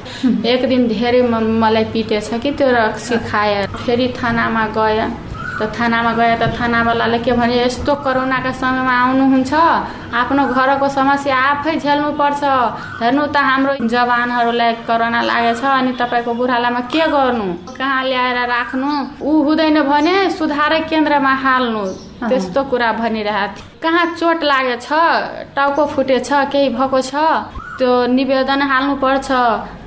एक 0.50 0.62
दिन 0.72 0.88
धेरै 0.90 1.22
मलाई 1.62 1.86
पिटेछ 1.94 2.30
कि 2.42 2.52
त्यो 2.58 2.70
रक्सी 2.74 3.18
खाए 3.30 3.66
फेरि 3.86 4.08
थानामा 4.18 4.66
गएँ। 4.78 5.06
त 5.60 5.62
थानामा 5.76 6.12
गए 6.20 6.36
त 6.42 6.44
थानावालाले 6.58 7.20
के 7.26 7.32
भने 7.40 7.56
यस्तो 7.64 7.94
कोरोनाका 8.06 8.52
समयमा 8.62 8.94
आउनुहुन्छ 9.04 9.54
आफ्नो 10.22 10.44
घरको 10.56 10.88
समस्या 10.98 11.38
आफै 11.50 11.74
झेल्नु 11.84 12.10
पर्छ। 12.20 12.42
हेर्नु 13.02 13.24
त 13.34 13.38
हाम्रो 13.48 13.74
जवानहरूलाई 13.94 14.74
कोरोना 14.88 15.22
लागेछ 15.30 15.62
अनि 15.64 15.92
तपाईँको 16.02 16.32
बुढालामा 16.40 16.82
के 16.94 17.06
गर्नु? 17.14 17.48
कहाँ 17.78 18.04
ल्याएर 18.10 18.40
राख्नु? 18.50 18.92
ऊ 19.22 19.32
हुँदैन 19.46 19.78
भने 19.90 20.16
सुधारै 20.38 20.80
केन्द्रमा 20.90 21.34
हाल्नु। 21.44 21.84
त्यस्तो 22.30 22.62
कुरा 22.72 22.92
भनिरहेको 23.02 23.54
थियो 23.56 23.82
कहाँ 23.84 24.06
चोट 24.20 24.44
लागेछ? 24.52 24.88
टाउको 25.56 25.84
फुटेछ 25.94 26.30
केही 26.52 26.70
भएको 26.78 27.00
छ? 27.02 27.14
त्यो 27.78 27.92
निवेदन 28.18 28.62
हाल्नु 28.72 28.96
पर्छ। 29.04 29.30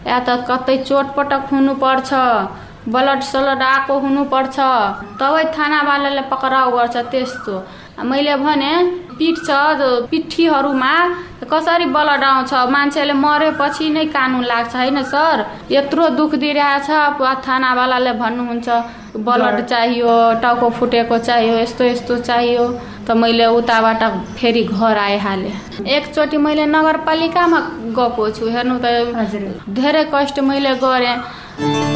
या 0.06 0.18
त 0.26 0.28
कतै 0.48 0.76
चोटपटक 0.88 1.42
हुनुपर्छ 1.52 2.10
ब्लड 2.88 3.20
सलड 3.30 3.62
आएको 3.62 3.94
हुनुपर्छ। 4.04 4.56
तबै 5.20 5.44
थानावालाले 5.56 6.22
पक्राउ 6.32 6.70
गर्छ 6.76 6.96
त्यस्तो। 7.12 7.54
मैले 8.04 8.34
भने 8.36 8.72
पिठ 9.18 9.36
छ 9.46 9.50
पिठीहरूमा 10.10 10.92
कसरी 11.52 11.86
ब्लड 11.96 12.22
आउँछ? 12.24 12.52
मान्छेले 12.74 13.12
मरेपछि 13.16 13.88
नै 13.90 14.04
कानुन 14.12 14.44
लाग्छ 14.44 14.74
होइन 14.76 15.02
सर? 15.02 15.44
यत्रो 15.70 16.08
दुःख 16.18 16.34
दिइरहेछ 16.42 16.88
थानावालाले 17.46 18.12
भन्नुहुन्छ 18.22 18.68
ब्लड 19.26 19.64
चाहियो 19.66 20.12
टाउको 20.42 20.68
फुटेको 20.78 21.18
चाहियो 21.18 21.54
यस्तो 21.58 21.84
यस्तो 21.84 22.16
चाहियो। 22.28 22.64
त 23.06 23.10
मैले 23.16 23.46
उताबाट 23.58 24.02
फेरि 24.36 24.62
घर 24.64 24.96
आइहालेँ। 24.98 25.54
एकचोटि 25.96 26.36
मैले 26.36 26.66
नगरपालिकामा 26.76 27.60
गएको 27.98 28.30
छु 28.36 28.44
हेर्नु 28.54 28.78
त। 28.84 28.86
धेरै 29.72 30.04
कष्ट 30.14 30.40
मैले 30.40 30.74
गरेँ। 30.84 31.95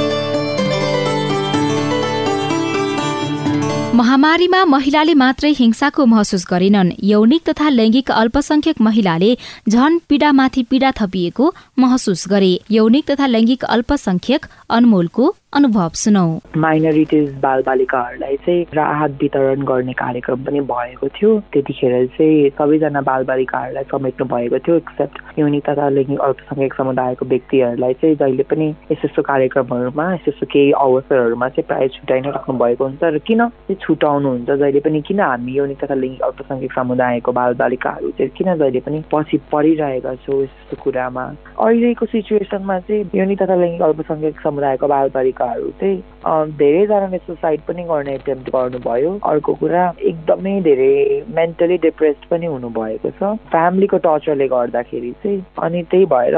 महामारीमा 4.00 4.64
महिलाले 4.64 5.14
मात्रै 5.14 5.48
हिंसाको 5.52 6.04
महसुस 6.06 6.44
गरेनन्। 6.50 6.92
यौनिक 7.04 7.42
तथा 7.48 7.68
लैङ्गिक 7.68 8.10
अल्पसंख्यक 8.10 8.80
महिलाले 8.80 9.30
झन 9.68 10.00
पीडामाथि 10.08 10.62
पीडा 10.70 10.92
थपिएको 11.00 11.52
महसुस 11.78 12.24
गरे। 12.28 12.52
यौनिक 12.70 13.10
तथा 13.10 13.26
लैङ्गिक 13.26 13.64
अल्पसंख्यक 13.64 14.46
अनमोलको 14.70 15.24
अनुभव 15.52 15.88
सुनौ 15.94 16.20
माइनोरिटिज 16.56 17.30
बालबालिकाहरूलाई 17.42 18.36
चाहिँ 18.36 18.66
राहत 18.74 19.16
वितरण 19.20 19.62
गर्ने 19.66 19.92
कार्यक्रम 19.92 20.44
पनि 20.44 20.60
भएको 20.60 21.08
थियो। 21.08 21.30
त्यतिखेर 21.52 22.06
चाहिँ 22.08 22.50
सबैजना 22.58 23.00
बालबालिकाहरूलाई 23.00 23.84
समेट्नु 23.84 24.26
भएको 24.26 24.58
थियो 24.58 24.76
एक्सेप्ट 24.76 25.38
युनिक 25.38 25.64
तथा 25.68 25.88
लैङ्गिक 25.88 26.20
अल्पसङ्ख्यक 26.20 26.74
समुदायको 26.74 27.26
व्यक्तिहरूलाई 27.26 27.94
चाहिँ 27.94 28.16
जहिले 28.16 28.42
पनि 28.42 28.68
यस्तो 28.92 29.08
यस्तो 29.08 29.22
कार्यक्रमहरूमा 29.22 30.06
यस्तो 30.14 30.30
यस्तो 30.30 30.46
केही 30.46 30.70
अवसरहरूमा 30.84 31.48
चाहिँ 31.48 31.66
प्रायः 31.66 31.88
छुट्याइ 31.96 32.20
नै 32.20 32.30
राख्नु 32.30 32.56
भएको 32.58 32.84
हुन्छ 32.84 33.02
र 33.04 33.18
किन 33.26 33.42
चाहिँ 33.48 33.78
छुटाउनुहुन्छ 33.82 34.50
जहिले 34.52 34.80
पनि 34.86 35.02
किन 35.02 35.20
हामी 35.20 35.52
युनिक 35.52 35.84
तथा 35.84 35.94
लैङ्गिक 35.94 36.22
अल्पसङ्ख्यक 36.30 36.72
समुदायको 36.72 37.32
बालबालिकाहरू 37.32 38.10
चाहिँ 38.22 38.30
किन 38.38 38.54
जहिले 38.54 38.84
पनि 38.86 39.02
पछि 39.10 39.42
परिरहेका 39.50 40.14
छौँ 40.22 40.42
यस्तो 40.42 40.82
कुरामा? 40.82 41.26
अहिलेको 41.58 42.06
सिचुएसनमा 42.06 42.78
चाहिँ 42.86 43.10
युनिक 43.14 43.42
तथा 43.42 43.54
लैङ्गिक 43.56 43.82
अल्पसङ्ख्यक 43.82 44.40
समुदायको 44.46 44.94
बालबालिका 44.94 45.38
बालिकाहरू 45.40 45.70
चाहिँ 45.80 46.52
धेरैजनाले 46.52 47.18
सुसाइड 47.18 47.60
पनि 47.68 47.82
गर्ने 47.84 48.14
एटेम्प 48.14 48.48
गर्नुभयो। 48.56 49.10
अर्को 49.24 49.54
कुरा 49.54 49.84
एकदमै 50.00 50.60
धेरै 50.60 51.24
मेन्टली 51.36 51.76
डिप्रेस्ड 51.78 52.24
पनि 52.30 52.46
हुनुभएको 52.46 53.10
छ। 53.10 53.32
फ्यामिलीको 53.50 53.98
टर्चरले 54.06 54.48
गर्दाखेरि 54.48 55.12
चाहिँ 55.22 55.44
अनि 55.62 55.82
त्यही 55.90 56.06
भएर 56.12 56.36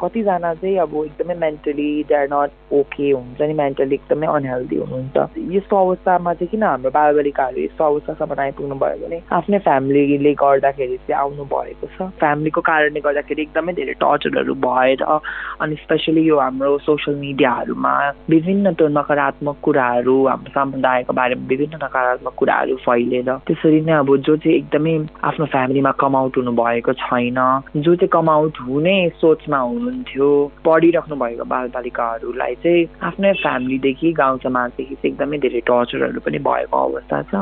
कतिजना 0.00 0.52
चाहिँ 0.54 0.76
अब 0.84 0.94
एकदमै 1.04 1.34
mentally 1.44 1.88
they 2.08 2.14
are 2.14 2.28
not 2.32 2.50
okay 2.72 3.10
हुन्छ 3.10 3.40
नि 3.42 3.54
मेन्टली 3.54 3.94
एकदमै 3.94 4.26
अनहेल्दी 4.26 4.76
हुनुहुन्छ। 4.76 5.16
यस्तो 5.56 5.76
अवस्थामा 5.76 6.34
चाहिँ 6.34 6.50
किन 6.50 6.62
हाम्रो 6.62 6.90
बालबालिकाहरू 6.90 7.60
यस्तो 7.62 7.84
अवस्थासम्म 7.84 8.40
आइपुग्नु 8.42 8.76
भयो 8.84 9.06
भने 9.06 9.20
आफ्नै 9.32 9.58
फ्यामिलीले 9.68 10.32
गर्दाखेरि 10.44 10.96
चाहिँ 11.08 11.20
आउनु 11.22 11.44
भएको 11.54 11.86
छ। 11.96 12.10
फ्यामिलीको 12.20 12.60
कारणले 12.60 13.00
गर्दाखेरि 13.00 13.42
एकदमै 13.42 13.72
धेरै 13.80 13.96
टर्चरहरू 14.04 14.54
भएर 14.66 15.02
अनि 15.02 15.74
स्पेसली 15.84 16.22
यो 16.28 16.38
हाम्रो 16.38 16.78
सोसियल 16.86 17.16
मिडियाहरूमा 17.16 17.94
विभिन्न 18.42 18.74
नकारात्मक 18.98 19.56
कुराहरू 19.62 20.14
हाम्रो 20.26 20.50
समुदायको 20.54 21.12
बारेमा 21.14 21.46
विभिन्न 21.48 21.78
नकारात्मक 21.84 22.34
कुराहरू 22.36 22.76
फैलेर 22.84 23.30
त्यसरी 23.46 23.80
नै 23.86 23.92
अब 23.92 24.16
जो 24.18 24.36
चाहिँ 24.36 24.56
एकदमै 24.56 24.94
आफ्नो 25.30 25.46
फ्यामिलीमा 25.52 25.90
कमाउट 26.02 26.36
हुनुभएको 26.36 26.92
छैन 27.02 27.38
जो 27.76 27.94
चाहिँ 27.94 28.08
कमाउट 28.12 28.58
हुने 28.66 28.96
सोचमा 29.20 29.58
हुनुहुन्थ्यो 29.58 30.30
पढिराख्नु 30.64 31.16
भएको 31.22 31.44
बालबालिकाहरूलाई 31.54 32.54
चाहिँ 32.64 32.88
आफ्नै 33.08 33.32
फ्यामिलीदेखि 33.42 34.12
गाउँ 34.12 34.38
समाजदेखि 34.42 34.94
चाहिँ 34.94 35.12
एकदमै 35.12 35.38
धेरै 35.38 35.60
टर्चरहरू 35.70 36.20
पनि 36.26 36.38
भएको 36.48 36.76
अवस्था 36.86 37.22
छ। 37.30 37.34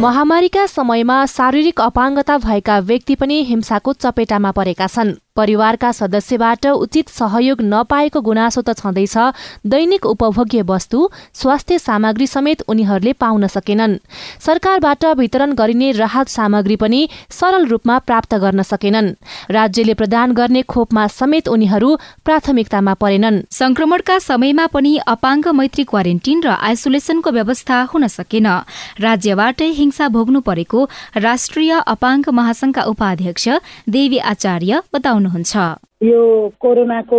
महामारीका 0.00 0.64
समयमा 0.66 1.18
शारीरिक 1.26 1.80
अपाङ्गता 1.80 2.36
भएका 2.38 2.78
व्यक्ति 2.88 3.14
पनि 3.20 3.36
हिंसाको 3.42 3.92
चपेटामा 4.02 4.50
परेका 4.58 4.86
छन्। 4.86 5.14
परिवारका 5.36 5.92
सदस्यबाट 5.92 6.66
उचित 6.66 7.08
सहयोग 7.08 7.62
नपाएको 7.62 8.20
गुनासो 8.20 8.60
त 8.62 8.72
छँदैछ। 8.76 9.16
दैनिक 9.66 10.06
उपभोग्य 10.06 10.62
वस्तु 10.62 10.98
स्वास्थ्य 11.34 11.78
सामग्री 11.78 12.26
समेत 12.26 12.62
उनीहरूले 12.68 13.12
पाउन 13.12 13.46
सकेनन्। 13.46 13.98
सरकारबाट 14.40 15.04
वितरण 15.16 15.52
गरिने 15.52 15.90
राहत 15.92 16.28
सामग्री 16.28 16.76
पनि 16.76 17.08
सरल 17.30 17.66
रूपमा 17.66 17.98
प्राप्त 17.98 18.34
गर्न 18.34 18.62
सकेनन्। 18.62 19.14
राज्यले 19.50 19.94
प्रदान 19.94 20.32
गर्ने 20.32 20.62
खोपमा 20.62 21.06
समेत 21.08 21.48
उनीहरू 21.48 21.90
प्राथमिकतामा 22.24 22.94
परेनन्। 22.94 23.42
संक्रमणका 23.50 24.18
समयमा 24.18 24.66
पनि 24.66 24.96
अपाङ्ग 25.06 25.48
मैत्री 25.48 25.84
क्वारेन्टिन 25.84 26.42
र 26.42 26.48
आइसोलेसनको 26.48 27.30
व्यवस्था 27.30 27.82
हुन 27.92 28.06
सकेन। 28.08 28.46
राज्यबाटै 29.00 29.70
हिंसा 29.70 30.08
भोग्नु 30.08 30.40
परेको 30.40 30.88
राष्ट्रिय 31.16 31.72
अपाङ्ग 31.86 32.28
महासंघका 32.28 32.82
उपाध्यक्ष 32.82 33.48
देवी 33.88 34.18
आचार्य 34.18 34.82
बताउनु 34.94 35.25
गर्नुहुन्छ। 35.26 35.56
यो 36.02 36.48
कोरोनाको 36.60 37.18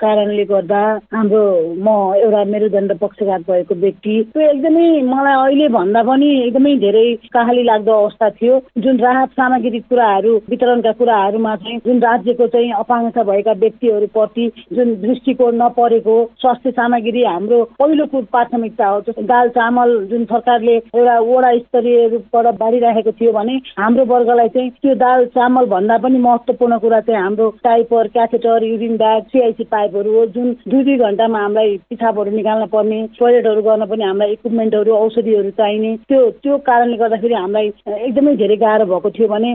कारणले 0.00 0.44
गर्दा 0.50 0.80
हाम्रो 1.12 1.40
म 1.84 1.88
एउटा 2.16 2.44
मेरुदण्ड 2.52 2.92
पक्षघात 2.98 3.40
भएको 3.48 3.74
व्यक्ति। 3.80 4.14
त्यो 4.32 4.42
एकदमै 4.42 4.86
मलाई 5.04 5.34
अहिले 5.36 5.66
भन्दा 5.68 6.02
पनि 6.08 6.28
एकदमै 6.46 6.74
धेरै 6.84 7.04
काहाली 7.32 7.62
लाग्दो 7.62 7.92
अवस्था 7.92 8.28
थियो। 8.40 8.60
जुन 8.78 9.00
राहत 9.00 9.30
सामग्री 9.36 9.80
कुराहरू 9.80 10.32
वितरणका 10.50 10.92
कुराहरूमा 10.92 11.54
चाहिँ 11.56 11.78
जुन 11.86 12.00
राज्यको 12.00 12.46
चाहिँ 12.46 12.72
अपाङ्गता 12.78 13.22
भएका 13.22 13.52
व्यक्तिहरूप्रति 13.64 14.50
जुन 14.72 14.94
दृष्टिकोण 15.02 15.60
नपरेको 15.62 16.16
स्वास्थ्य 16.40 16.70
सामग्री 16.70 17.24
हाम्रो 17.24 17.62
पहिलो 17.78 18.06
प्राथमिकता 18.14 18.88
हो 18.88 19.00
दाल 19.34 19.48
चामल 19.58 19.94
जुन 20.10 20.24
सरकारले 20.32 20.76
एउटा 20.76 21.18
वडा 21.28 21.52
स्तरीय 21.58 22.08
रूपबाट 22.08 22.54
बाँडिराखेको 22.64 23.12
थियो 23.20 23.32
भने 23.32 23.60
हाम्रो 23.78 24.04
वर्गलाई 24.14 24.48
चाहिँ 24.56 24.70
त्यो 24.80 24.94
दाल 25.04 25.26
चामल 25.36 25.70
भन्दा 25.76 25.98
पनि 25.98 26.18
महत्त्वपूर्ण 26.20 26.78
कुरा 26.78 27.00
चाहिँ 27.02 27.22
हाम्रो 27.22 27.52
टाइपर 27.90 28.08
क्याथेटर 28.08 28.64
युरिन 28.64 28.96
ब्याग 28.96 29.22
सिआइसी 29.32 29.64
पाइपहरू 29.64 30.12
हो 30.14 30.24
जुन 30.34 30.52
दुई 30.68 30.82
दुई 30.84 30.96
घन्टामा 30.98 31.38
हामीलाई 31.38 31.76
पिसाबहरू 31.90 32.30
निकाल्न 32.30 32.66
पर्ने 32.66 32.98
टोइलेटहरू 33.18 33.62
गर्न 33.62 33.84
पनि 33.86 34.04
हामीलाई 34.04 34.32
इक्विपमेन्टहरू 34.32 34.94
औषधिहरू 34.96 35.50
चाहिने 35.58 35.96
त्यो 36.08 36.20
त्यो 36.42 36.58
कारणले 36.66 36.96
गर्दाखेरि 36.96 37.34
हामीलाई 37.34 37.66
एकदमै 38.06 38.34
धेरै 38.36 38.56
गाह्रो 38.56 38.86
भएको 38.86 39.10
थियो 39.10 39.28
भने 39.28 39.54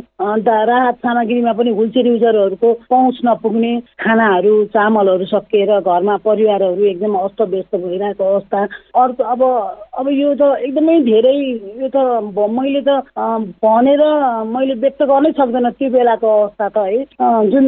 राहत 0.65 0.95
सामग्रीमा 1.05 1.53
पनि 1.53 1.71
हुलचेयर 1.79 2.07
युजरहरूको 2.07 2.73
पहुँच 2.89 3.19
नपुग्ने 3.25 3.73
खानाहरू 4.03 4.53
चामलहरू 4.75 5.25
सकिएर 5.25 5.71
घरमा 5.79 6.17
परिवारहरू 6.25 6.85
एकदम 6.85 7.15
अस्तव्यस्त 7.19 7.75
भइरहेको 7.75 8.23
अवस्था। 8.25 8.63
अर्को 9.03 9.23
अब 9.23 9.41
अब 9.99 10.09
यो 10.11 10.33
त 10.35 10.51
एकदमै 10.59 10.99
धेरै 11.07 11.35
यो 11.83 11.89
त 11.95 11.97
मैले 12.57 12.81
त 12.87 12.99
भनेर 13.63 14.03
मैले 14.51 14.73
व्यक्त 14.83 15.03
गर्नै 15.03 15.31
सक्दैन 15.39 15.69
त्यो 15.79 15.89
बेलाको 15.89 16.27
अवस्था 16.35 16.69
त 16.69 16.77
है। 16.87 17.03
जुन 17.51 17.65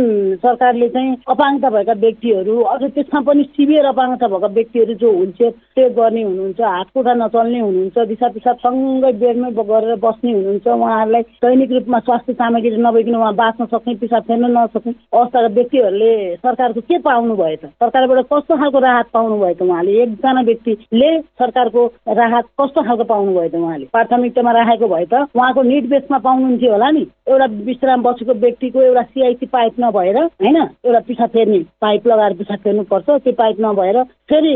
सरकारले 0.58 0.88
चाहिँ 0.90 1.16
अपाङ्गता 1.30 1.70
भएका 1.70 1.94
व्यक्तिहरू 2.02 2.60
अझ 2.66 2.82
त्यसमा 2.84 3.20
पनि 3.22 3.44
सिभियर 3.56 3.86
अपाङ्गता 3.86 4.28
भएका 4.28 4.48
व्यक्तिहरू 4.54 4.94
जो 5.02 5.12
हुलचेयर 5.18 5.52
टेक 5.76 5.92
गर्ने 5.96 6.22
हुनुहुन्छ 6.24 6.62
हातखुट्टा 6.62 7.14
नचल्ने 7.14 7.60
हुनुहुन्छ 7.60 8.08
दिसा 8.10 8.28
पिसाब 8.36 8.56
सँगै 8.66 9.12
बेडमै 9.22 9.52
गरेर 9.60 9.96
बस्ने 10.02 10.32
हुनुहुन्छ 10.32 10.68
उहाँहरूलाई 10.68 11.22
दैनिक 11.46 11.72
रूपमा 11.72 12.00
स्वास्थ्य 12.00 12.34
सामग्री 12.34 12.78
नभइकन 12.78 13.16
उहाँ 13.16 13.34
बाँच्न 13.36 13.66
सक्ने 13.74 13.96
पिसाब 14.02 14.24
फेर्न 14.28 14.46
नसक्ने 14.58 14.94
अवस्थाका 15.14 15.48
व्यक्तिहरूले 15.58 16.14
सरकारको 16.38 16.82
के 16.82 16.98
पाउनु 17.06 17.36
भयो 17.36 17.56
त 17.62 17.72
सरकारबाट 17.78 18.26
कस्तो 18.34 18.58
खालको 18.58 18.80
राहत 18.88 19.08
पाउनु 19.14 19.38
भयो 19.38 19.54
त 19.54 19.62
उहाँले? 19.62 19.92
एकजना 20.02 20.42
व्यक्तिले 20.50 21.12
सरकारको 21.22 21.86
राहत 22.22 22.46
कस्तो 22.62 22.82
खालको 22.82 23.04
पाउनुभयो 23.14 23.50
त 23.50 23.56
उहाँले? 23.62 23.86
प्राथमिकतामा 23.94 24.52
राखेको 24.58 24.88
भए 24.96 25.06
त 25.14 25.24
उहाँको 25.38 25.62
निट 25.70 25.90
बेसमा 25.94 26.18
पाउनुहुन्थ्यो 26.28 26.72
होला 26.72 26.90
नि। 26.98 27.06
एउटा 27.28 27.46
विश्राम 27.70 28.02
बसेको 28.04 28.34
व्यक्तिको 28.46 28.82
एउटा 28.82 29.02
सिआइसी 29.14 29.46
पाइप 29.56 29.74
नभएर 29.80 30.18
होइन? 30.48 30.58
एउटा 30.86 31.00
पिसा 31.08 31.26
फेर्ने 31.36 31.60
पाइप 31.82 32.08
लगाएर 32.08 32.34
पिसा 32.40 32.56
फेर्नुपर्छ। 32.64 33.10
त्यो 33.10 33.34
पाइप 33.38 33.58
नभएर 33.62 34.04
फेरि 34.32 34.56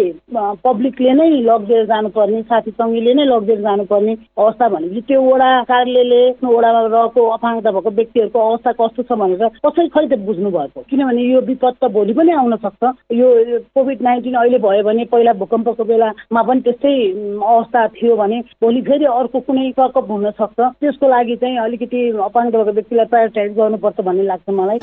पब्लिकले 0.64 1.14
नै 1.14 1.30
लगिदिएर 1.44 1.86
जानुपर्ने 1.86 2.42
साथी 2.50 2.72
सङ्गीले 2.72 3.14
नै 3.14 3.26
लगिदिएर 3.26 3.62
जानुपर्ने 3.62 4.14
अवस्था 4.38 4.68
भनेपछि 4.70 5.02
त्यो 5.08 5.22
वडा 5.22 5.50
कार्यालयले 5.72 6.22
वडामा 6.44 6.82
रहेको 6.88 7.28
अपाङ्गता 7.36 7.72
भएको 7.72 7.92
व्यक्तिहरूको 8.00 8.40
अवस्था 8.48 8.72
कस्तो 8.80 9.04
छ 9.04 9.20
भनेर 9.22 9.48
कसै 9.66 9.88
खै 9.96 10.06
त 10.08 10.20
बुझ्नु 10.28 10.52
भएको 10.52 10.84
किनभने 10.90 11.22
यो 11.24 11.42
विपद 11.50 11.76
त 11.84 11.92
भोलि 11.98 12.14
पनि 12.14 12.32
आउन 12.42 12.56
सक्छ। 12.66 12.84
यो 13.22 13.28
कोभिड 13.76 14.02
नाइन्टिन 14.08 14.36
अहिले 14.42 14.60
भयो 14.66 14.84
भने 14.84 15.06
पहिला 15.12 15.34
भूकम्पको 15.44 15.84
बेलामा 15.92 16.42
पनि 16.44 16.62
त्यस्तै 16.68 16.96
अवस्था 17.52 17.88
थियो 18.00 18.16
भने 18.16 18.40
भोलि 18.62 18.82
फेरि 18.90 19.06
अर्को 19.20 19.40
कुनै 19.48 19.72
प्रकोप 19.80 20.12
हुन 20.12 20.32
सक्छ। 20.42 20.60
त्यसको 20.60 21.10
लागि 21.10 21.36
चाहिँ 21.44 21.58
अलिकति 21.66 22.10
अपाङ्ग 22.30 22.56
भएको 22.56 22.72
व्यक्तिलाई 22.72 23.12
प्रायोरिटाइज 23.12 23.58
गर्नुपर्छ 23.58 24.00
भन्ने 24.08 24.24
लाग्छ 24.32 24.50
मलाई। 24.60 24.80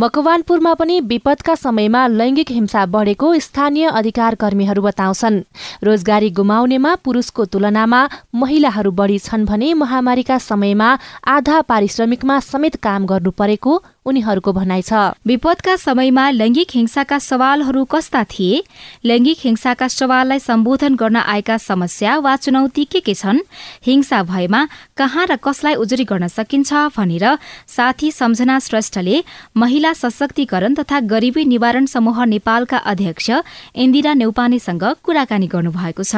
मकवानपुरमा 0.00 0.72
पनि 0.74 0.94
विपदका 1.00 1.54
समयमा 1.54 2.02
लैङ्गिक 2.08 2.50
हिंसा 2.50 2.84
बढेको 2.86 3.28
स्थानीय 3.38 3.86
अधिकार 3.90 4.34
कर्मीहरू 4.34 4.82
बताउँछन्। 4.82 5.36
रोजगारी 5.84 6.30
गुमाउनेमा 6.30 6.94
पुरुषको 7.04 7.44
तुलनामा 7.44 8.00
महिलाहरू 8.34 8.90
बढी 8.96 9.18
छन् 9.18 9.44
भने 9.44 9.72
महामारीका 9.74 10.38
समयमा 10.40 10.88
आधा 11.28 11.60
पारिश्रमिकमा 11.68 12.38
समेत 12.40 12.76
काम 12.80 13.06
गर्नु 13.06 13.30
परेको 13.36 13.72
उनीहरूको 14.06 14.52
भनाइ 14.52 14.82
छ। 14.82 14.92
विपदका 15.26 15.74
समयमा 15.76 16.24
लैङ्गिक 16.30 16.70
हिंसाका 16.74 17.18
सवालहरू 17.20 17.84
कस्ता 17.84 18.22
थिए? 18.24 18.62
लैङ्गिक 19.04 19.38
हिंसाका 19.44 19.88
सवाललाई 19.88 20.38
सम्बोधन 20.40 20.94
गर्न 20.96 21.16
आएका 21.16 21.56
समस्या 21.60 22.16
वा 22.18 22.34
चुनौती 22.36 22.84
के 22.84 23.00
के 23.00 23.14
छन्? 23.14 23.38
हिंसा 23.86 24.22
भएमा 24.24 24.60
कहाँ 24.96 25.26
र 25.26 25.36
कसलाई 25.36 25.74
उजुरी 25.76 26.04
गर्न 26.04 26.26
सकिन्छ 26.28 26.72
भनेर 26.96 27.26
साथी 27.68 28.10
सम्झना 28.12 28.58
श्रेष्ठले 28.58 29.16
महिला 29.56 29.92
सशक्तिकरण 29.92 30.74
तथा 30.80 31.00
गरिबी 31.12 31.44
निवारण 31.44 31.86
समूह 31.86 32.24
नेपालका 32.24 32.78
अध्यक्ष 32.92 33.30
इन्दिरा 33.76 34.12
नेउपानेसँग 34.14 34.84
कुराकानी 35.04 35.46
गर्नुभएको 35.46 36.02
छ। 36.02 36.14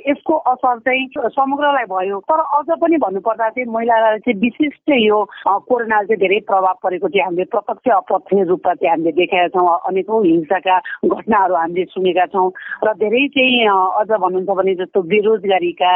यसको 0.00 0.34
असर 0.50 0.78
चाहिँ 0.80 1.06
समग्रलाई 1.36 1.84
भयो। 1.84 2.18
तर 2.24 2.40
अझ 2.40 2.68
पनि 2.80 2.96
भन्नुपर्दा 2.96 3.48
चाहिँ 3.50 3.68
महिलालाई 3.68 4.18
चाहिँ 4.24 4.38
विशेष 4.40 4.74
यो 4.88 5.18
कोरोनाले 5.44 6.06
चाहिँ 6.06 6.20
धेरै 6.20 6.40
प्रभाव 6.48 6.76
परेको 6.82 7.08
चाहिँ 7.10 7.24
हामीले 7.24 7.44
प्रत्यक्ष 7.50 7.90
अप्रत्यक्ष 7.90 8.48
रूपमा 8.48 8.74
चाहिँ 8.74 8.90
हामीले 8.90 9.12
देखेका 9.18 9.48
छौँ। 9.54 9.68
अनेकौँ 9.90 10.24
हिंसाका 10.24 10.76
घटनाहरू 11.06 11.54
हामीले 11.54 11.84
सुनेका 11.90 12.26
छौँ 12.32 12.48
र 12.84 12.88
धेरै 13.02 13.26
चाहिँ 13.34 13.66
अझ 14.00 14.10
भन्नुहुन्छ 14.10 14.50
भने 14.50 14.74
जस्तो 14.80 15.02
बेरोजगारीका 15.10 15.92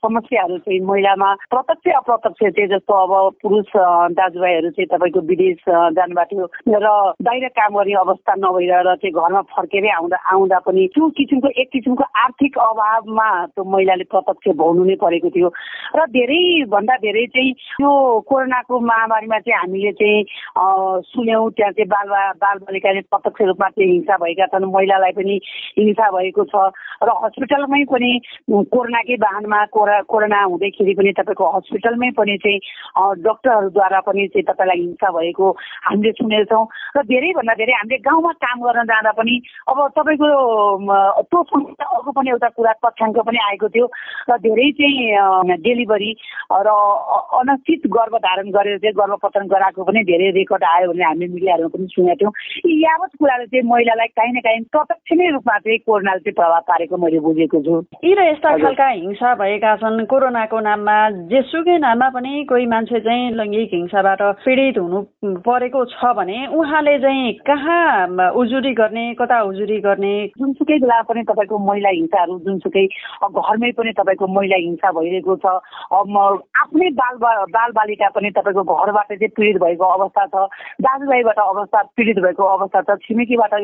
समस्याहरू 0.00 0.58
चाहिँ 0.58 0.80
महिलामा 0.80 1.30
प्रत्यक्ष 1.52 1.96
अप्रत्यक्ष 1.96 2.40
चाहिँ 2.56 2.68
जस्तो 2.74 2.92
अब 2.94 3.12
पुरुष 3.42 3.70
दाजुभाइहरू 4.16 4.70
चाहिँ 4.70 4.88
तपाईँको 4.92 5.20
विदेश 5.30 5.62
जानुभएको 5.96 6.46
थियो 6.46 6.78
र 6.80 6.88
बाहिर 7.22 7.48
काम 7.58 7.76
गर्ने 7.76 7.94
अवस्था 8.00 8.34
नभएर 8.38 8.94
चाहिँ 8.96 9.12
घरमा 9.12 9.40
फर्केरै 9.52 9.90
आउँदा 9.96 10.16
आउँदा 10.32 10.58
पनि 10.66 10.86
त्यो 10.94 11.08
किसिमको 11.16 11.48
एक 11.60 11.68
किसिमको 11.72 12.04
आर्थिक 12.24 12.58
अभावमा 12.58 13.28
त्यो 13.46 13.64
महिलाले 13.64 14.04
प्रत्यक्ष 14.10 14.56
भोग्नु 14.56 14.84
नै 14.84 14.96
परेको 15.02 15.30
थियो। 15.30 15.48
र 15.96 16.06
धेरै 16.16 16.42
भन्दा 16.72 16.96
धेरै 17.04 17.26
चाहिँ 17.34 17.50
यो 17.82 17.92
कोरोनाको 18.28 18.80
महामारीमा 18.80 19.38
चाहिँ 19.38 19.58
हामीले 19.60 19.92
चाहिँ 19.92 20.24
सुन्यौँ 20.56 21.50
त्यहाँ 21.56 21.72
चाहिँ 21.72 21.88
बाल 21.88 22.08
बाल 22.40 22.58
बालिकाले 22.64 23.00
प्रत्यक्ष 23.12 23.40
रूपमा 23.42 23.68
चाहिँ 23.68 23.90
हिंसा 23.92 24.16
भएका 24.16 24.46
छन्। 24.52 24.64
महिलालाई 24.72 25.12
पनि 25.18 25.34
हिंसा 25.78 26.10
भएको 26.10 26.44
छ। 26.44 26.54
र 27.02 27.08
हस्पिटलमै 27.24 27.84
पनि 27.92 28.10
कोरोनाकै 28.48 29.16
वाहनमा 29.24 29.60
कोरा 29.74 30.00
कोरोना 30.08 30.40
हुँदैखेरि 30.42 30.94
पनि 30.96 31.12
तपाईँको 31.18 31.44
हस्पिटलमै 31.56 32.10
पनि 32.16 32.36
चाहिँ 32.44 32.58
डक्टरहरूद्वारा 33.26 34.00
पनि 34.08 34.26
चाहिँ 34.32 34.44
तपाईँलाई 34.48 34.80
हिंसा 34.80 35.08
भएको 35.12 35.46
हामीले 35.86 36.12
सुनेछौँ। 36.20 36.64
र 36.96 37.02
धेरैभन्दा 37.04 37.54
धेरै 37.60 37.74
हामीले 37.76 37.98
गाउँमा 38.08 38.32
काम 38.44 38.58
गर्न 38.64 38.84
जाँदा 38.86 39.12
पनि 39.18 39.34
अब 39.68 39.78
तपाईँको 39.98 40.28
त्यो 41.26 41.40
अर्को 41.42 42.10
पनि 42.16 42.30
एउटा 42.30 42.48
कुरा 42.56 42.72
तथ्याङ्क 42.80 43.18
पनि 43.28 43.38
आएको 43.50 43.68
थियो। 43.76 43.86
र 44.30 44.32
धेरै 44.46 44.70
चाहिँ 44.80 45.56
डेलिभरी 45.66 46.10
र 46.48 46.68
अनचित 47.36 47.86
गर्भधारण 47.92 48.48
गरेर 48.56 48.78
चाहिँ 48.78 48.94
गर्भपतन 48.96 49.46
गराएको 49.52 49.84
पनि 49.84 50.00
धेरै 50.06 50.35
रेकर्ड 50.36 50.64
आयो 50.64 50.92
भने 50.92 51.04
हामीले 51.04 51.32
मिडियाहरूमा 51.34 51.74
पनि 51.76 51.86
सुनेको 51.94 52.16
थियौँ। 52.20 52.32
यी 52.66 52.74
यावत 52.84 53.10
कुराले 53.18 53.46
चाहिँ 53.46 53.66
महिलालाई 53.70 54.08
काहीँ 54.16 54.32
न 54.32 54.40
काहीँ 54.46 54.60
प्रत्यक्ष 54.72 55.12
नै 55.18 55.30
रूपमा 55.36 55.58
चाहिँ 55.58 55.78
कोरोनाले 55.86 56.20
चाहिँ 56.20 56.36
प्रभाव 56.36 56.62
पारेको 56.68 56.96
मैले 56.96 57.20
बुझेको 57.26 57.58
छु। 57.66 57.74
यी 58.04 58.12
र 58.14 58.20
यस्ता 58.30 58.56
खालका 58.58 58.88
हिंसा 58.88 59.34
भएका 59.40 59.74
छन् 59.82 60.04
कोरोनाको 60.06 60.60
नाममा 60.60 60.96
जेसुकै 61.32 61.78
नाममा 61.78 62.08
पनि 62.16 62.32
कोही 62.48 62.66
मान्छे 62.66 63.00
चाहिँ 63.06 63.30
लैङ्गिक 63.36 63.74
हिंसाबाट 63.74 64.22
पीडित 64.44 64.78
हुनु 64.78 65.00
परेको 65.46 65.84
छ 65.92 66.12
भने 66.16 66.38
उहाँले 66.56 66.98
चाहिँ 66.98 67.32
कहाँ 67.46 68.30
उजुरी 68.36 68.72
गर्ने 68.74 69.04
कता 69.20 69.40
उजुरी 69.50 69.78
गर्ने? 69.80 70.14
जुनसुकै 70.38 70.78
बेला 70.80 71.00
पनि 71.08 71.22
तपाईँको 71.30 71.58
महिला 71.58 71.90
हिंसाहरू 71.96 72.38
जुनसुकै 72.46 72.84
घरमै 73.26 73.70
पनि 73.78 73.92
तपाईँको 73.98 74.26
महिला 74.26 74.56
हिंसा 74.56 74.90
भइरहेको 74.92 75.36
छ। 75.36 75.46
आफ्नै 76.62 76.88
बाल 77.00 77.16
बाल 77.56 77.70
बालिका 77.78 78.08
पनि 78.14 78.30
तपाईँको 78.36 78.62
घरबाट 78.64 79.08
चाहिँ 79.12 79.28
पीडित 79.36 79.56
भएको 79.62 79.84
अवस्था 79.96 80.25
छ। 80.26 80.46
दाजुभाइबाट 80.80 81.38
अवस्था 81.38 81.82
पीडित 81.96 82.18
भएको 82.24 82.44
अवस्था 82.44 82.80
छ। 82.82 82.98
छिमेकीबाट 83.04 83.54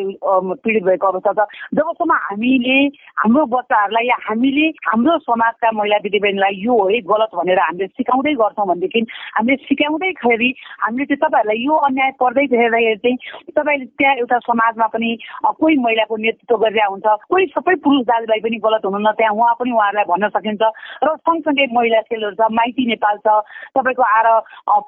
पीडित 0.62 0.82
भएको 0.84 1.06
अवस्था 1.06 1.32
छ। 1.32 1.40
जबसम्म 1.74 2.12
हामीले 2.12 2.78
हाम्रो 3.22 3.44
बच्चाहरूलाई 3.52 4.06
या 4.06 4.16
हामीले 4.28 4.66
हाम्रो 4.88 5.18
समाजका 5.26 5.70
महिला 5.72 5.98
दिदीबहिनीलाई 6.04 6.54
यो 6.62 6.76
है 6.88 7.00
गलत 7.06 7.30
भनेर 7.34 7.58
हामीले 7.60 7.86
सिकाउँदै 7.92 8.34
गर्छौँ 8.42 8.66
भनेदेखि 8.68 9.00
हामीले 9.36 9.56
सिकाउँदैखेरि 9.68 10.50
हामीले 10.82 11.04
चाहिँ 11.06 11.20
तपाईँहरूलाई 11.22 11.58
यो 11.64 11.74
अन्याय 11.88 12.10
पर्दै 12.20 12.44
हेर्दाखेरि 12.52 12.96
चाहिँ 13.02 13.52
तपाईँले 13.56 13.86
त्यहाँ 13.98 14.14
एउटा 14.22 14.38
समाजमा 14.48 14.86
पनि 14.94 15.10
कोही 15.44 15.76
महिलाको 15.76 16.16
नेतृत्व 16.16 16.56
गरिरहेको 16.56 16.92
हुन्छ 16.92 17.06
कोही 17.30 17.46
सबै 17.56 17.74
पुरुष 17.84 18.02
दाजुभाइ 18.06 18.40
पनि 18.40 18.56
गलत 18.64 18.82
हुनुहुन्न। 18.84 19.10
त्यहाँ 19.18 19.34
उहाँ 19.34 19.54
पनि 19.60 19.70
उहाँहरूलाई 19.72 20.06
भन्न 20.12 20.28
सकिन्छ। 20.36 20.62
र 21.02 21.08
सँगसँगै 21.26 21.66
महिला 21.72 22.00
सेलहरू 22.08 22.34
छ 22.36 22.48
माइती 22.52 22.86
नेपाल 22.86 23.16
छ 23.24 23.28
तपाईँको 23.76 24.02
आएर 24.02 24.28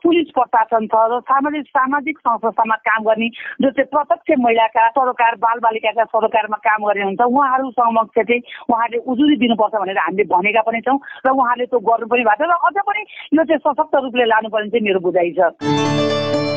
पुलिस 0.04 0.28
प्रशासन 0.36 0.86
छ 0.86 0.94
र 1.10 1.20
सामाजिक 1.28 1.63
सामाजिक 1.68 2.18
संस्थामा 2.18 2.76
काम 2.88 3.04
गर्ने 3.04 3.28
जो 3.62 3.70
चाहिँ 3.70 3.88
प्रत्यक्ष 3.92 4.40
महिलाका 4.40 4.88
सरोकार 4.88 5.34
बाल 5.36 5.58
बालिकाका 5.58 6.04
सरोकारमा 6.04 6.56
काम 6.56 6.86
गर्ने 6.86 7.04
हुन्छ 7.04 7.20
उहाँहरू 7.20 7.70
समक्ष 7.70 8.20
चाहिँ 8.20 8.40
उहाँहरूले 8.70 8.98
उजुरी 9.12 9.36
दिनुपर्छ 9.36 9.74
भनेर 9.74 9.98
हामीले 9.98 10.24
भनेका 10.24 10.62
पनि 10.62 10.80
छौँ 10.80 10.98
र 11.26 11.30
उहाँले 11.30 11.66
त्यो 11.66 11.80
गर्नु 11.80 12.06
पनि 12.06 12.24
भएको 12.24 12.44
छ 12.44 12.50
र 12.50 12.58
अझ 12.64 12.76
पनि 12.88 13.02
यो 13.34 13.44
चाहिँ 13.44 13.62
सशक्त 13.68 13.94
रूपले 14.02 14.24
लानुपर्ने 14.24 14.68
चाहिँ 14.68 14.84
मेरो 14.84 15.00
बुझाइ 15.00 15.32
छ। 15.38 16.53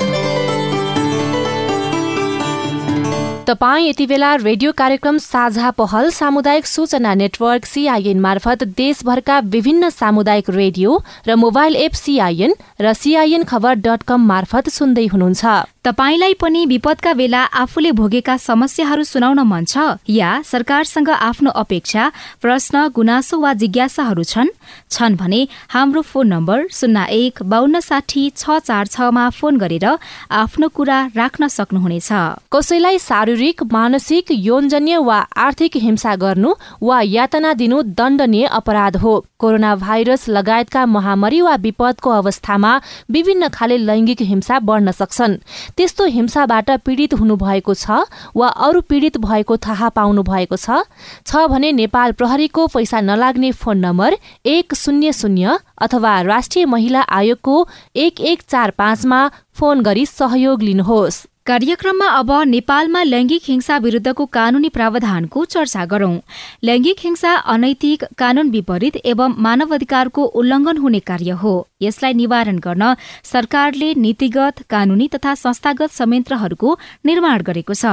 तपाईँ 3.48 3.88
यति 3.88 4.06
बेला 4.08 4.34
रेडियो 4.36 4.72
कार्यक्रम 4.78 5.18
साझा 5.18 5.70
पहल 5.72 6.10
सामुदायिक 6.12 6.66
सूचना 6.68 7.14
नेटवर्क 7.14 7.66
सीआईएन 7.66 8.20
मार्फत 8.20 8.64
देशभरका 8.78 9.40
विभिन्न 9.48 9.90
सामुदायिक 9.90 10.50
रेडियो 10.50 10.98
र 11.28 11.36
मोबाइल 11.38 11.76
एप 11.78 11.94
सीआईएन 11.96 12.56
र 12.82 12.94
सीआईएन 12.94 13.44
खबर 13.48 13.74
डट 13.88 14.04
कम 14.04 14.28
मार्फत 14.28 14.70
सुन्दै 14.70 15.06
हुनुहुन्छ। 15.08 15.46
तपाईँलाई 15.88 16.34
पनि 16.34 16.66
विपदका 16.66 17.12
बेला 17.14 17.42
आफूले 17.56 17.92
भोगेका 17.96 18.36
समस्याहरू 18.38 19.04
सुनाउन 19.08 19.40
मन 19.48 19.66
छ 19.66 19.96
या 20.12 20.32
सरकारसँग 20.44 21.10
आफ्नो 21.10 21.50
अपेक्षा 21.56 22.08
प्रश्न 22.44 22.88
गुनासो 22.92 23.40
वा 23.40 23.54
जिज्ञासाहरू 23.54 24.24
छन्? 24.24 24.52
छन् 24.92 25.16
भने 25.16 25.40
हाम्रो 25.72 26.02
फोन 26.02 26.28
नम्बर 26.28 26.68
शून्य 26.72 27.06
एक 27.10 27.40
बान्न 27.48 27.80
साठी 27.80 28.24
छ 28.36 28.60
चार 28.68 28.88
छमा 28.88 29.30
फोन 29.30 29.58
गरेर 29.58 29.86
आफ्नो 30.28 30.68
कुरा 30.76 31.00
राख्न 31.16 31.48
सक्नुहुनेछ। 31.48 32.12
कसैलाई 32.52 33.00
शारीरिक 33.00 33.64
मानसिक 33.72 34.32
यौनजन्य 34.32 34.98
वा 35.08 35.20
आर्थिक 35.40 35.76
हिंसा 35.88 36.16
गर्नु 36.20 36.52
वा 36.84 37.00
यातना 37.08 37.54
दिनु 37.54 37.82
दण्डनीय 37.96 38.46
अपराध 38.60 38.98
हो। 38.98 39.16
कोरोना 39.40 39.76
भाइरस 39.78 40.28
लगायतका 40.30 40.86
महामारी 40.86 41.42
वा 41.42 41.56
विपदको 41.64 42.10
अवस्थामा 42.12 42.76
विभिन्न 43.12 43.48
खाले 43.56 43.78
लैंगिक 43.78 44.22
हिंसा 44.28 44.60
बढ्न 44.60 44.92
सक्छन्। 44.92 45.38
त्यस्तो 45.78 46.06
हिंसाबाट 46.06 46.72
पीड़ित 46.86 47.14
हुनुभएको 47.14 47.74
छ 47.74 47.92
वा 48.36 48.48
अरू 48.48 48.82
पीड़ित 48.82 49.18
भएको 49.18 49.58
थाहा 49.58 49.90
पाउनु 49.90 50.24
भएको 50.24 50.58
छ 50.58 51.46
भने 51.48 51.72
नेपाल 51.72 52.12
प्रहरीको 52.12 52.68
पैसा 52.68 53.02
नलाग्ने 53.02 53.52
फोन 53.52 53.78
नम्बर 53.78 54.18
एक 54.46 54.76
शून्य 54.76 55.12
शून्य 55.14 55.58
अथवा 55.78 56.22
राष्ट्रिय 56.22 56.66
महिला 56.66 57.02
आयोगको 57.02 57.68
एक 57.96 58.22
एक 58.22 58.42
चार 58.50 58.72
पाँचमा 58.72 59.20
फोन 59.54 59.82
गरी 59.82 60.06
सहयोग 60.06 60.62
लिनुहोस्। 60.62 61.26
कार्यक्रममा 61.48 62.08
अब 62.12 62.32
नेपालमा 62.46 63.02
लैंगिक 63.04 63.42
हिंसा 63.44 63.78
विरूद्धको 63.78 64.26
कानूनी 64.28 64.70
प्रावधानको 64.70 65.44
चर्चा 65.46 65.84
गरौं। 65.86 66.16
लैंगिक 66.64 66.98
हिंसा 67.00 67.36
अनैतिक 67.54 68.04
कानून 68.18 68.50
विपरीत 68.50 68.96
एवं 69.06 69.36
मानवाधिकारको 69.38 70.24
उल्लंघन 70.36 70.78
हुने 70.78 71.00
कार्य 71.00 71.32
हो। 71.40 71.54
यसलाई 71.82 72.14
निवारण 72.14 72.58
गर्न 72.60 72.94
सरकारले 73.24 73.94
नीतिगत 73.96 74.62
कानूनी 74.70 75.08
तथा 75.08 75.36
संस्थागत 75.36 75.92
संयन्त्रहरूको 75.92 76.78
निर्माण 77.06 77.42
गरेको 77.42 77.74
छ। 77.74 77.86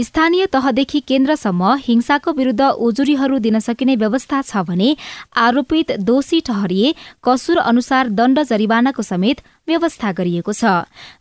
स्थानीय 0.00 0.46
तहदेखि 0.48 1.00
केन्द्रसम्म 1.08 1.74
हिंसाको 1.80 2.32
विरूद्ध 2.32 2.70
उजुरीहरू 2.88 3.38
दिन 3.38 3.58
सकिने 3.60 3.96
व्यवस्था 3.96 4.40
छ 4.42 4.64
भने 4.64 4.96
आरोपित 5.44 5.92
दोषी 6.00 6.40
ठहरिए 6.48 6.94
कसुर 7.24 7.58
अनुसार 7.66 8.08
दण्ड 8.16 8.42
जरिवानाको 8.48 9.02
समेत 9.02 9.44
व्यवस्था 9.68 10.12
गरिएको 10.12 10.52
छ। 10.52 10.64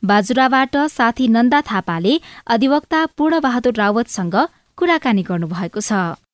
बाजुराबाट 0.03 0.75
साथी 0.89 1.27
नन्दा 1.27 1.61
थापाले 1.71 2.13
अधिवक्ता 2.47 2.99
पूर्णबहादुर 3.17 3.73
रावतसँग 3.73 4.35
कुराकानी 4.77 5.23
गर्नुभएको 5.23 5.79
छ। 5.79 5.91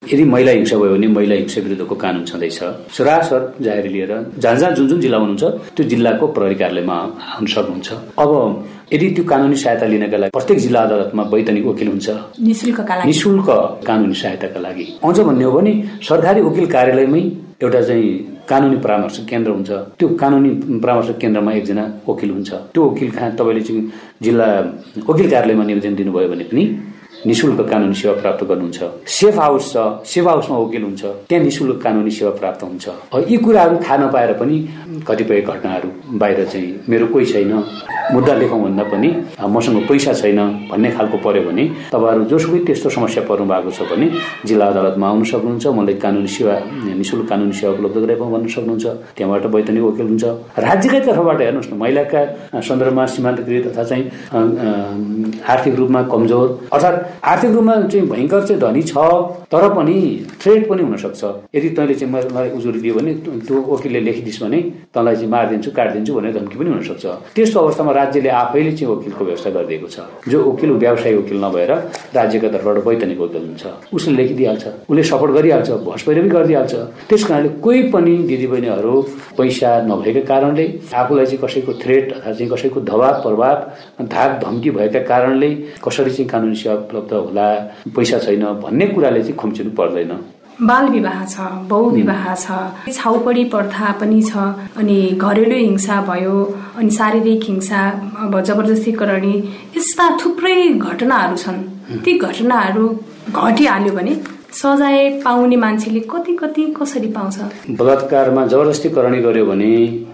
यदि 0.09 0.23
महिला 0.25 0.51
हिंसा 0.51 0.77
भयो 0.77 0.93
भने 0.93 1.07
महिला 1.07 1.35
हिंसा 1.35 1.61
विरुद्धको 1.61 1.95
कानून 1.95 2.25
छँदैछ। 2.25 2.59
सरासर 2.89 3.41
जाहेर 3.61 3.85
लिएर 3.87 4.11
जहाँ 4.37 4.55
जहाँ 4.55 4.71
जुन 4.73 4.87
जुन 4.87 4.99
जिल्ला 5.01 5.17
हुनुहुन्छ 5.17 5.43
त्यो 5.77 5.83
जिल्लाको 5.85 6.27
प्रहरी 6.35 6.55
कार्यालयमा 6.57 6.97
आउन 7.37 7.45
सक्नुहुन्छ 7.45 7.89
अब 8.17 8.31
यदि 8.93 9.07
त्यो 9.15 9.23
कानुनी 9.23 9.55
सहायता 9.55 9.85
लिनका 9.87 10.17
लागि 10.17 10.31
प्रत्येक 10.35 10.59
जिल्ला 10.59 10.79
अदालतमा 10.87 11.23
वैतनिक 11.31 11.65
वकिल 11.65 11.87
हुन्छ। 11.87 12.07
निशुल्क 13.07 13.49
कानुनी 13.87 14.15
सहायताका 14.21 14.59
लागि। 14.59 14.85
अझ 15.03 15.17
भन्ने 15.27 15.45
हो 15.47 15.51
भने 15.51 15.73
सरकारी 16.09 16.41
वकिल 16.47 16.65
कार्यालयमै 16.75 17.21
एउटा 17.63 17.81
चाहिँ 17.87 18.09
कानुनी 18.49 18.77
परामर्श 18.83 19.17
केन्द्र 19.29 19.51
हुन्छ। 19.55 19.71
त्यो 19.99 20.07
कानुनी 20.21 20.49
परामर्श 20.83 21.09
केन्द्रमा 21.21 21.51
एकजना 21.59 21.83
वकिल 22.09 22.29
हुन्छ। 22.35 22.49
त्यो 22.73 22.81
वकिल 22.83 23.09
कहाँ 23.15 23.31
तपाईँले 23.39 23.61
चाहिँ 23.67 23.81
जिल्ला 24.23 24.47
वकिल 25.09 25.27
कार्यालयमा 25.31 25.63
निवेदन 25.69 25.93
दिनुभयो 25.95 26.27
भने 26.33 26.43
पनि 26.51 26.63
निशुल्क 27.25 27.59
कानुनी 27.69 27.93
सेवा 27.93 28.13
प्राप्त 28.21 28.43
गर्नुहुन्छ। 28.49 28.79
सेफ 29.07 29.35
हाउस 29.39 29.73
छ 29.73 29.77
सेफ 30.09 30.25
हाउसमा 30.27 30.57
वकिल 30.57 30.83
हुन्छ। 30.83 31.01
त्यहाँ 31.29 31.43
निशुल्क 31.43 31.81
कानुनी 31.83 32.11
सेवा 32.11 32.31
प्राप्त 32.41 32.63
हुन्छ। 32.63 32.85
यी 33.29 33.37
कुराहरू 33.37 33.75
थाहा 33.77 33.97
नपाएर 33.97 34.31
पनि 34.41 34.57
कतिपय 35.07 35.41
घटनाहरू 35.41 35.89
बाहिर 36.17 36.45
चाहिँ 36.45 36.89
मेरो 36.89 37.05
कोही 37.13 37.25
छैन। 37.25 37.53
मुद्दा 38.13 38.33
लेखौँ 38.33 38.59
भन्दा 38.61 38.83
पनि 38.91 39.09
मसँग 39.39 39.77
पैसा 39.87 40.13
छैन 40.13 40.39
भन्ने 40.71 40.89
खालको 40.97 41.17
पर्यो 41.21 41.41
भने 41.45 41.63
तपाईँहरू 41.93 42.23
जोसुकै 42.25 42.59
त्यस्तो 42.65 42.89
समस्या 42.89 43.23
पर्नु 43.29 43.45
भएको 43.45 43.71
छ 43.71 43.85
भने 43.91 44.07
जिल्ला 44.45 44.65
अदालतमा 44.73 45.07
आउनु 45.07 45.25
सक्नुहुन्छ। 45.31 45.65
मलाई 45.77 45.95
कानुनी 46.01 46.27
सेवा 46.27 46.55
निशुल्क 46.97 47.25
कानुनी 47.29 47.53
सेवा 47.53 47.71
उपलब्ध 47.77 47.97
गराएको 48.01 48.25
भन्न 48.33 48.47
सक्नुहुन्छ। 48.49 48.85
त्यहाँबाट 49.15 49.45
वैतनिक 49.45 49.83
वकिल 49.83 50.07
हुन्छ। 50.11 50.23
राज्यकै 50.57 50.99
तर्फबाट 51.05 51.39
हेर्नुहोस् 51.41 51.69
न 51.71 51.77
महिलाका 51.77 52.21
सन्दर्भमा 52.59 53.05
सीमान्तकृत 53.13 53.65
अथवा 53.71 53.83
चाहिँ 53.89 54.03
आर्थिक 55.53 55.73
रूपमा 55.79 56.01
कमजोर। 56.11 56.47
अर्थात् 56.73 56.97
आर्थिक 57.23 57.51
रूपमा 57.51 57.75
चाहिँ 57.81 58.07
भयङ्कर 58.09 58.45
चाहिँ 58.47 58.61
धनी 58.61 58.81
छ 58.83 58.97
तर 59.51 59.67
पनि 59.75 59.97
थ्रेड 60.41 60.67
पनि 60.69 60.83
हुनसक्छ। 60.83 61.23
यदि 61.55 61.69
तैँले 61.75 61.95
चाहिँ 61.95 62.13
मलाई 62.13 62.49
उजुरी 62.57 62.79
दियो 62.79 62.93
भने 62.95 63.13
त्यो 63.47 63.61
वकिलले 63.61 63.99
लेखिदिस् 63.99 64.41
भने 64.43 64.59
तँलाई 64.93 65.15
चाहिँ 65.15 65.29
मारिदिन्छु 65.31 65.71
काटिदिन्छु 65.71 66.13
भन्ने 66.15 66.31
धम्की 66.33 66.57
पनि 66.59 66.69
हुनसक्छ। 66.69 67.05
त्यस्तो 67.35 67.59
अवस्थामा 67.59 67.91
राज्यले 67.91 68.29
आफैले 68.29 68.71
चाहिँ 68.71 68.93
वकिलको 68.93 69.25
व्यवस्था 69.25 69.49
गरिदिएको 69.57 69.87
छ। 69.87 69.99
जो 70.29 70.37
वकिल 70.43 70.71
व्यवसायी 70.83 71.15
वकिल 71.15 71.37
नभएर 71.43 71.71
राज्यको 72.15 72.47
तर्फबाट 72.49 72.77
वैतनिक 72.87 73.19
वकिल 73.19 73.43
हुन्छ। 73.47 73.65
उसले 73.93 74.13
लेखिदिइहाल्छ। 74.15 74.65
उसले 74.89 75.03
सपोर्ट 75.03 75.31
गरिहाल्छ 75.31 75.69
भस 75.87 76.03
पनि 76.07 76.29
गरिहाल्छ 76.29 76.73
त्यस 77.09 77.23
कारणले 77.27 77.49
कोही 77.61 77.81
पनि 77.91 78.17
दिदीबहिनीहरू 78.29 78.95
पैसा 79.37 79.69
नभएका 79.87 80.21
कारणले 80.31 80.65
आफूलाई 80.93 81.25
चाहिँ 81.25 81.41
कसैको 81.43 81.73
थ्रेट 81.83 82.11
अथवा 82.13 82.33
चाहिँ 82.33 82.49
कसैको 82.51 82.79
दबाव 82.81 83.21
प्रभाव 83.21 84.05
धाक 84.05 84.39
धम्की 84.43 84.69
भएका 84.71 84.99
कारणले 85.11 85.49
कसरी 85.83 86.11
चाहिँ 86.11 86.27
कानुनी 86.29 86.55
सेवा 86.55 86.75
उपलब्ध 87.01 87.13
होला 87.13 87.47
पैसा 87.95 88.17
छैन 88.19 88.45
भन्ने 88.61 88.87
कुराले 88.87 89.21
चाहिँ 89.21 89.35
खुम्चिनु 89.35 89.71
पर्दैन। 89.77 90.11
बाल 90.61 90.87
विवाह 90.89 91.23
छ 91.25 91.41
बहु 91.69 91.89
विवाह 91.91 92.25
छ 92.35 92.93
छाउपडी 92.93 93.43
प्रथा 93.53 93.91
पनि 94.01 94.21
छ 94.23 94.37
अनि 94.77 94.97
घरेलु 95.17 95.55
हिंसा 95.57 96.01
भयो 96.09 96.35
अनि 96.77 96.91
शारीरिक 96.91 97.43
हिंसा 97.43 97.81
अब 98.23 98.39
जबरजस्ती 98.41 98.91
करणी 98.91 99.33
यस्ता 99.77 100.05
थुप्रै 100.17 100.67
घटनाहरू 100.69 101.35
छन्। 101.35 101.59
ती 102.05 102.17
घटनाहरू 102.19 102.85
घटिहाल्यो 103.33 103.93
भने 103.95 104.15
सजाय 104.53 105.09
पाउने 105.25 105.55
मान्छेले 105.55 105.99
कति 106.11 106.35
कति 106.37 106.63
कसरी 106.77 107.11
पाउँछ? 107.17 107.37
बलात्कारमा 107.81 108.45
जबरजस्ती 108.45 108.89
करणी 108.89 109.21
गर्यो 109.21 109.45
भने 109.45 109.73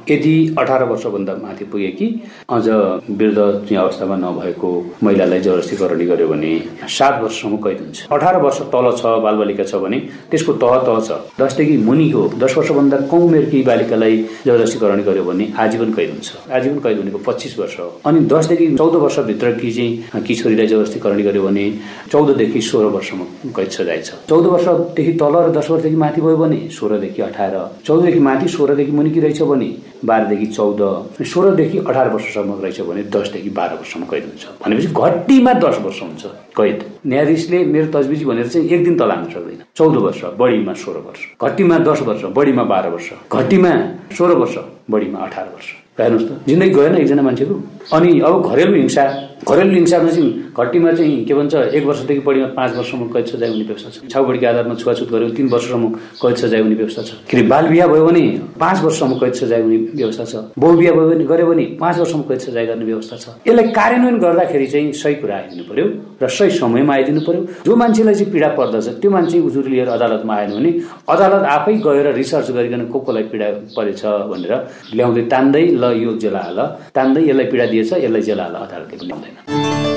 यदि 0.09 0.55
अठार 0.59 0.83
वर्षभन्दा 0.89 1.33
माथि 1.43 1.65
पुगे 1.71 1.87
कि 1.97 2.07
अझ 2.49 2.67
वृद्ध 2.67 3.37
चाहिँ 3.37 3.77
अवस्थामा 3.77 4.15
नभएको 4.17 4.69
महिलालाई 5.03 5.39
जबरजस्ती 5.39 5.75
करणी 5.75 6.05
गर्यो 6.05 6.27
भने 6.27 6.51
सात 6.97 7.21
वर्षसम्म 7.23 7.57
कैद 7.63 7.79
हुन्छ। 7.81 8.07
अठार 8.11 8.37
वर्ष 8.41 8.61
तल 8.73 8.91
छ 8.97 9.05
बालबालिका 9.23 9.63
छ 9.63 9.75
भने 9.83 9.99
त्यसको 10.31 10.53
तह 10.63 10.77
तह 10.87 10.99
छ। 11.07 11.09
दसदेखि 11.41 11.77
मुनिको 11.87 12.23
दस 12.43 12.57
वर्षभन्दा 12.57 12.97
कम 13.11 13.23
उमेरकी 13.27 13.61
बालिकालाई 13.63 14.15
जबरजस्ती 14.45 14.79
करणी 14.79 15.03
गर्यो 15.03 15.23
भने 15.23 15.51
आजीवन 15.59 15.93
कैद 15.93 16.09
हुन्छ। 16.11 16.27
आजीवन 16.51 16.79
कैद 16.79 16.99
भनेको 17.01 17.19
पच्चिस 17.27 17.57
वर्ष 17.59 17.79
हो। 17.79 17.89
अनि 18.05 18.19
दसदेखि 18.31 18.67
चौध 18.77 18.95
वर्षभित्रकी 19.03 19.71
चाहिँ 19.71 20.23
किशोरीलाई 20.27 20.67
जबरजस्ती 20.67 20.99
करणी 20.99 21.23
गर्यो 21.23 21.43
भने 21.43 21.65
चौधदेखि 22.11 22.61
सोह्र 22.61 22.85
वर्षसम्म 22.95 23.51
कैद 23.57 23.69
सजाय 23.77 24.01
छ। 24.01 24.09
चौध 24.29 24.45
वर्षदेखि 24.45 25.13
तल 25.21 25.35
र 25.37 25.51
दस 25.57 25.69
वर्षदेखि 25.71 25.95
माथि 25.95 26.21
भयो 26.21 26.37
भने 26.37 26.59
सोह्रदेखि 26.79 27.21
अठार। 27.21 27.55
चौधदेखि 27.85 28.19
माथि 28.19 28.47
सोह्रदेखि 28.47 28.91
मुनिकी 28.91 29.19
रहेछ 29.19 29.41
भने 29.41 29.69
बाह्रदेखि 30.05 30.45
चौध 30.45 30.81
सोह्रदेखि 31.23 31.77
अठार 31.77 32.09
वर्षसम्म 32.09 32.59
रहेछ 32.61 32.81
भने 32.81 33.03
दसदेखि 33.03 33.49
बाह्र 33.49 33.73
वर्षसम्म 33.75 34.05
कैद 34.05 34.23
हुन्छ। 34.23 34.45
भनेपछि 34.65 34.87
घट्टीमा 34.87 35.53
दस 35.53 35.77
वर्ष 35.85 36.01
हुन्छ 36.01 36.25
कैद। 36.57 36.83
न्यायाधीशले 37.07 37.63
मेरो 37.65 37.87
तजबिजी 37.91 38.25
भनेर 38.25 38.47
चाहिँ 38.47 38.69
एक 38.69 38.83
दिन 38.83 38.97
त 38.97 39.01
लानु 39.01 39.31
सक्दैन 39.31 39.63
चौध 39.75 39.95
वर्ष 39.95 40.21
बढीमा 40.39 40.73
सोह्र 40.73 40.99
वर्ष। 41.07 41.21
घट्टीमा 41.41 41.77
दस 41.87 42.01
वर्ष 42.01 42.23
बढीमा 42.37 42.63
बाह्र 42.63 42.89
वर्ष। 42.89 43.09
घट्टीमा 43.33 43.71
सोह्र 44.17 44.33
वर्ष 44.33 44.55
बढीमा 44.91 45.19
अठार 45.19 45.45
वर्ष। 45.45 45.67
हेर्नुहोस् 45.99 46.27
त 46.29 46.45
जिन्दगी 46.47 46.69
गएन 46.69 46.95
एकजना 46.95 47.21
मान्छेको। 47.21 47.55
अनि 47.93 48.19
अब 48.19 48.33
घरेलु 48.49 48.75
हिंसा 48.75 49.03
घरेलु 49.49 49.73
हिंसामा 49.73 50.09
चाहिँ 50.09 50.46
घट्टीमा 50.57 50.91
चाहिँ 50.91 51.23
के 51.25 51.33
भन्छ 51.33 51.53
एक 51.55 51.83
वर्षदेखि 51.85 52.21
बढीमा 52.25 52.47
पाँच 52.57 52.75
वर्षसम्म 52.75 53.07
कैद 53.13 53.25
सजाय 53.25 53.49
हुने 53.49 53.63
व्यवस्था 53.63 53.89
छ। 53.89 54.09
छाउबडीको 54.09 54.47
आधारमा 54.47 54.75
छुवाछुत 54.75 55.09
गऱ्यो 55.11 55.29
तिन 55.37 55.47
वर्षसम्म 55.53 55.89
कैद 56.21 56.35
सजाय 56.35 56.61
हुने 56.61 56.75
व्यवस्था 56.75 57.01
छ। 57.01 57.11
के 57.29 57.37
अरे 57.37 57.47
बाल 57.47 57.67
बिहा 57.67 57.87
भयो 57.87 58.05
भने 58.05 58.23
पाँच 58.57 58.81
वर्षसम्म 58.83 59.19
कैद 59.19 59.33
सजाय 59.33 59.61
हुने 59.61 59.77
व्यवस्था 59.93 60.25
छ। 60.25 60.35
बहु 60.57 60.77
बिहा 60.77 60.93
भयो 60.97 61.09
भने 61.09 61.25
गऱ्यो 61.25 61.45
भने 61.47 61.65
पाँच 61.77 61.97
वर्षसम्म 61.99 62.21
कैद 62.29 62.39
सजाय 62.39 62.65
गर्ने 62.65 62.85
व्यवस्था 62.85 63.15
छ। 63.17 63.25
यसलाई 63.47 63.67
कार्यान्वयन 63.77 64.17
गर्दाखेरि 64.19 64.67
चाहिँ 64.67 64.93
सही 64.93 65.15
कुरा 65.21 65.35
आइदिनु 65.37 65.63
पर्यो 65.69 65.85
र 66.21 66.27
सही 66.27 66.49
समयमा 66.57 66.93
आइदिनु 66.93 67.21
पर्यो। 67.27 67.41
जो 67.65 67.75
मान्छेलाई 67.75 68.15
चाहिँ 68.17 68.31
पीडा 68.33 68.49
पर्दछ 68.57 68.87
त्यो 69.01 69.11
मान्छे 69.11 69.39
उजुरी 69.39 69.69
लिएर 69.71 69.89
अदालतमा 69.93 70.33
आएन 70.35 70.51
भने 70.57 70.71
अदालत 71.05 71.43
आफै 71.53 71.73
गएर 71.85 72.07
रिसर्च 72.17 72.51
गरिकन 72.57 72.85
को 72.89 72.99
कोलाई 73.05 73.23
पीडा 73.29 73.47
परेछ 73.77 74.01
भनेर 74.31 74.53
ल्याउँदै 74.97 75.23
तान्दै 75.29 75.65
ल 75.77 75.93
यो 76.01 76.17
जेला 76.17 76.41
हाल 76.47 76.59
तान्दै 76.97 77.21
यसलाई 77.29 77.45
पीडा 77.53 77.65
दिएछ 77.71 77.93
यसलाई 77.93 78.21
जेला 78.25 78.43
हाल 78.43 78.55
अदालतले 78.65 78.97
पनि 78.97 79.05
ल्याउँदैन 79.07 79.96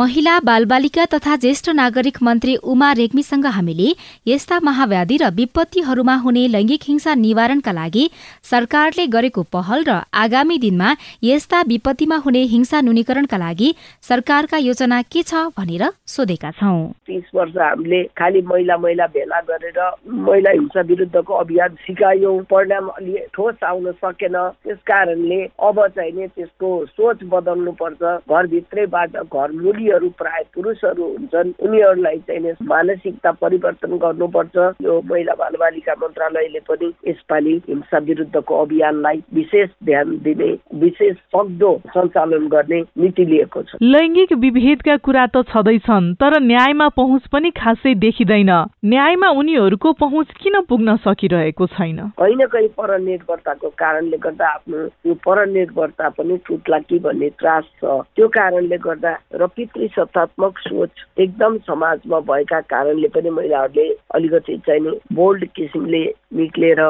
महिला 0.00 0.38
बालबालिका 0.40 1.04
तथा 1.12 1.34
ज्येष्ठ 1.36 1.68
नागरिक 1.70 2.18
मन्त्री 2.22 2.54
उमा 2.72 2.90
रेग्मीसँग 2.92 3.46
हामीले 3.46 3.88
यस्ता 4.26 4.58
महाव्याधि 4.64 5.16
र 5.22 5.28
विपत्तिहरूमा 5.30 6.14
हुने 6.16 6.46
लैंगिक 6.48 6.82
हिंसा 6.88 7.14
निवारणका 7.16 7.72
लागि 7.72 8.04
सरकारले 8.50 9.06
गरेको 9.14 9.42
पहल 9.52 9.84
र 9.88 9.96
आगामी 10.22 10.56
दिनमा 10.58 10.94
यस्ता 11.22 11.60
विपत्तिमा 11.68 12.16
हुने 12.26 12.42
हिंसा 12.52 12.80
न्यूनीकरणका 12.80 13.38
लागि 13.44 13.68
सरकारका 14.08 14.58
योजना 14.58 15.00
के 15.12 15.22
छ 15.22 15.42
भनेर 15.58 15.84
सोधेका 16.14 16.50
छौं। 16.60 16.80
तिस 17.06 17.28
वर्ष 17.34 17.58
हामीले 17.58 18.02
खालि 18.16 18.42
महिला 18.48 18.76
महिला 18.78 19.06
भेला 19.12 19.40
गरेर 19.50 19.80
महिला 20.28 20.50
हिंसा 20.50 20.86
विरुद्धको 20.92 21.34
अभियान 21.42 21.76
सिकायौँ। 21.84 22.38
परिणाम 22.48 22.88
अलि 22.96 23.18
ठोस 23.34 23.68
आउन 23.72 23.92
सकेन। 24.00 24.40
त्यस 24.64 24.80
कारणले 24.88 25.42
अब 25.68 25.84
चाहिँ 25.92 26.26
त्यसको 26.28 26.72
सोच 26.96 27.28
बदल्नु 27.36 27.76
पर्छ 27.84 28.02
घरभित्रैबाट 28.24 29.22
घर 29.28 29.52
मुली 29.60 29.88
नारीहरू 29.90 30.08
प्राय 30.18 30.42
पुरुषहरू 30.54 31.04
हुन्छन् 31.04 31.52
उनीहरूलाई 31.60 32.18
चाहिँ 32.26 32.54
मानसिकता 32.62 33.30
परिवर्तन 33.42 33.96
गर्नुपर्छ। 33.98 34.56
यो 34.82 35.00
महिला 35.10 35.34
बालबालिका 35.34 35.94
मन्त्रालयले 36.02 36.60
पनि 36.68 36.92
यसपालि 37.08 37.54
हिंसा 37.68 37.98
विरुद्धको 37.98 38.54
अभियानलाई 38.62 39.22
विशेष 39.34 39.68
ध्यान 39.84 40.16
दिने 40.22 40.50
विशेष 40.78 41.16
सक्दो 41.34 41.70
सञ्चालन 41.90 42.46
गर्ने 42.48 42.80
नीति 42.80 43.24
लिएको 43.24 43.62
छ। 43.62 43.82
लैङ्गिक 43.82 44.32
विभेदका 44.38 44.96
कुरा 44.96 45.26
त 45.26 45.42
छँदैछन् 45.50 46.14
तर 46.14 46.40
न्यायमा 46.40 46.88
पहुँच 46.96 47.26
पनि 47.32 47.50
खासै 47.50 47.94
देखिँदैन। 47.96 48.50
न्यायमा 48.84 49.28
उनीहरूको 49.40 49.92
पहुँच 50.00 50.28
किन 50.38 50.60
पुग्न 50.68 50.96
सकिरहेको 51.02 51.66
छैन? 51.66 51.98
कहीँ 52.18 52.36
न 52.36 52.46
कहीँ 52.46 52.68
परनिर्भरताको 52.78 53.68
कारणले 53.74 54.18
गर्दा 54.18 54.48
आफ्नो 54.54 54.86
यो 55.06 55.14
परनिर्भरता 55.26 56.08
पनि 56.18 56.36
टुट्ला 56.46 56.78
कि 56.78 56.98
भन्ने 56.98 57.28
त्रास 57.38 57.64
छ। 57.80 58.00
त्यो 58.16 58.28
कारणले 58.28 58.78
गर्दा 58.78 59.12
र 59.34 59.46
सत्तात्मक 59.88 60.58
सोच 60.58 60.90
एकदम 61.18 61.58
समाजमा 61.58 62.20
भएका 62.20 62.60
कारणले 62.60 63.08
पनि 63.08 63.30
महिलाहरूले 63.30 63.96
अलिकति 64.14 64.56
चाहिँ 64.66 65.00
बोल्ड 65.12 65.44
किसिमले 65.44 66.14
निक्लेर 66.34 66.80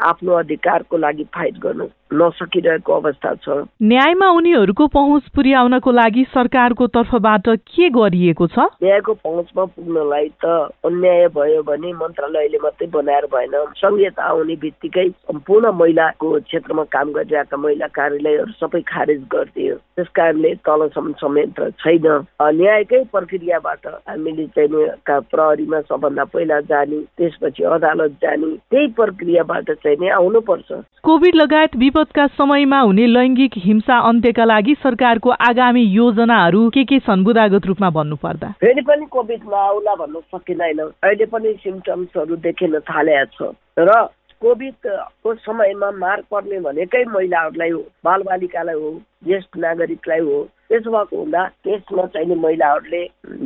आफ्नो 0.00 0.32
अधिकारको 0.32 0.96
लागि 0.96 1.24
फाइट 1.24 1.58
गर्नु 1.58 1.84
नसकिरहेको 2.12 2.92
अवस्था 2.92 3.34
छ। 3.42 3.66
न्यायमा 3.82 4.28
उनीहरूको 4.30 4.86
पहुँच 4.86 5.22
पुर्याउनको 5.34 5.90
लागि 5.92 6.24
सरकारको 6.34 6.86
तर्फबाट 6.86 7.48
के 7.48 7.88
गरिएको 7.90 8.46
छ? 8.46 8.58
न्यायको 8.82 9.14
पहुँचमा 9.14 9.64
पुग्नलाई 9.64 10.28
त 10.44 10.44
अन्याय 10.86 11.26
भयो 11.34 11.62
भने 11.62 11.92
मन्त्रालयले 11.92 12.58
मात्रै 12.62 12.86
बनाएर 12.94 13.26
भएन। 13.26 13.54
संहिता 13.76 14.22
आउने 14.22 14.56
बित्तिकै 14.56 15.08
सम्पूर्ण 15.08 15.72
महिलाको 15.74 16.26
क्षेत्रमा 16.46 16.84
काम 16.94 17.12
गरिरहेका 17.12 17.56
महिला 17.56 17.86
कार्यालयहरू 17.98 18.52
सबै 18.60 18.80
खारेज 18.86 19.22
गरिदियो। 19.32 19.74
त्यस 19.74 20.08
कारणले 20.14 20.54
तलसम्म 20.62 21.12
संयन्त्र 21.20 21.70
छैन। 21.82 22.06
न्यायकै 22.40 23.02
प्रक्रियाबाट 23.12 23.86
हामीले 24.08 24.46
चाहिँ 24.56 25.20
प्रहरीमा 25.30 25.80
सबभन्दा 25.80 26.24
पहिला 26.24 26.60
जाने 26.70 27.00
त्यसपछि 27.18 27.62
अदालत 27.76 28.12
जाने 28.22 28.54
त्यही 28.70 28.86
प्रक्रियाबाट 28.96 29.70
चाहिँ 29.70 29.96
नै 30.00 30.08
आउनुपर्छ। 30.16 30.72
कोभिड 31.06 31.34
लगायत 31.36 31.76
विपदका 31.96 32.26
समयमा 32.36 32.78
हुने 32.78 33.06
लैङ्गिक 33.06 33.52
हिंसा 33.56 33.96
अन्त्यका 34.08 34.44
लागि 34.44 34.74
सरकारको 34.82 35.30
आगामी 35.48 35.82
योजनाहरू 35.82 36.68
के 36.70 36.84
के 36.84 36.98
छन् 37.00 37.24
बुदागत 37.24 37.66
रूपमा 37.66 37.88
भन्नु 37.90 38.16
पर्दा 38.16 38.50
फेरि 38.60 38.82
पनि 38.82 39.06
कोभिडमा 39.06 39.60
आउला 39.64 39.94
भन्न 39.94 40.20
सकिँदैन। 40.34 40.80
अहिले 40.80 41.26
पनि 41.32 41.52
सिम्टम्सहरू 41.64 42.36
देखिन 42.36 42.78
थालेको 42.84 43.48
छ। 43.48 43.80
र 43.80 44.08
कोभिडको 44.42 45.34
समयमा 45.40 45.90
मार 45.96 46.22
पर्ने 46.30 46.60
भनेकै 46.60 47.04
महिलाहरूलाई 47.08 47.70
हो 47.70 47.80
बालबालिकालाई 48.04 48.76
हो 48.76 48.90
ज्येष्ठ 49.24 49.56
नागरिकलाई 49.56 50.20
हो 50.20 50.36
त्यसो 50.68 50.90
भएको 50.90 51.16
हुँदा 51.16 51.42
त्यसमा 51.64 52.06
चाहिने 52.06 52.34
महिलाहरूले 52.34 53.02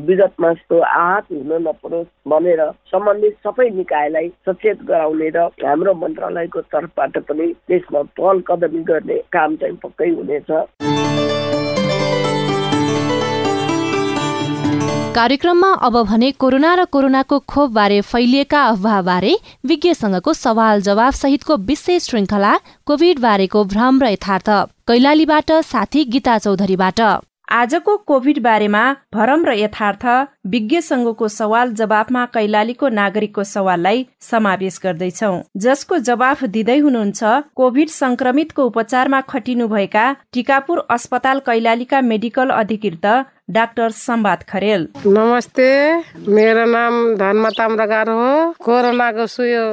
विगतमा 0.08 0.50
यस्तो 0.50 0.80
आहत 0.80 1.26
हुन 1.32 1.52
नपरोस् 1.68 2.08
भनेर 2.28 2.62
सम्बन्धित 2.92 3.36
सबै 3.44 3.68
निकायलाई 3.76 4.28
सचेत 4.48 4.82
गराउने 4.88 5.28
र 5.36 5.38
हाम्रो 5.66 5.94
मन्त्रालयको 6.02 6.60
तर्फबाट 6.72 7.18
पनि 7.28 7.52
त्यसमा 7.68 8.02
पहल 8.16 8.40
कदमी 8.48 8.82
गर्ने 8.90 9.18
काम 9.32 9.56
चाहिँ 9.56 9.76
पक्कै 9.84 10.10
हुनेछ। 10.10 11.09
कार्यक्रममा 15.14 15.68
अब 15.82 15.96
भने 16.06 16.30
कोरोना 16.32 16.74
र 16.74 16.84
कोरोनाको 16.86 17.38
खोप 17.44 17.70
बारे 17.70 18.00
फैलिएका 18.00 18.60
अफवाहबारे 18.64 19.32
विज्ञसँगको 19.66 20.32
सवाल 20.34 20.82
जवाब 20.82 21.12
सहितको 21.12 21.56
विशेष 21.66 22.04
श्रृङ्खला 22.04 22.52
कोभिड 22.86 23.18
बारेको 23.18 23.64
भ्रम 23.64 24.00
र 24.02 24.12
यथार्थ। 24.12 24.50
कैलालीबाट 24.86 25.52
साथी 25.66 26.04
गीता 26.14 26.38
चौधरीबाट। 26.38 27.00
आजको 27.52 27.96
कोभिड 28.06 28.38
बारेमा 28.42 28.84
भरम 29.14 29.44
र 29.44 29.58
यथार्थ 29.58 30.06
विज्ञ 30.44 30.80
संघको 30.80 31.26
सवाल 31.28 31.72
जवाफमा 31.76 32.24
कैलालीको 32.34 32.88
नागरिकको 32.88 33.42
सवाललाई 33.44 34.06
समावेश 34.20 34.78
गर्दैछौ। 34.84 35.32
जसको 35.56 35.98
जवाफ 36.00 36.44
दिँदै 36.46 36.78
हुनुहुन्छ 36.78 37.42
कोभिड 37.56 37.88
संक्रमितको 37.90 38.64
उपचारमा 38.66 39.20
खटिनुभएका 39.28 40.12
टिकापुर 40.32 40.86
अस्पताल 40.90 41.40
कैलालीका 41.46 42.00
मेडिकल 42.02 42.48
अधिकृत 42.56 43.06
डाक्टर 43.50 43.90
सम्वाद 43.90 44.42
खरेल। 44.48 44.86
नमस्ते 45.06 45.66
मेरो 46.30 46.64
नाम 46.70 46.94
धर्म 47.18 47.48
ताम्राकार 47.50 48.08
हो। 48.08 48.54
कोरोनाको 48.62 49.26
सुयो 49.26 49.64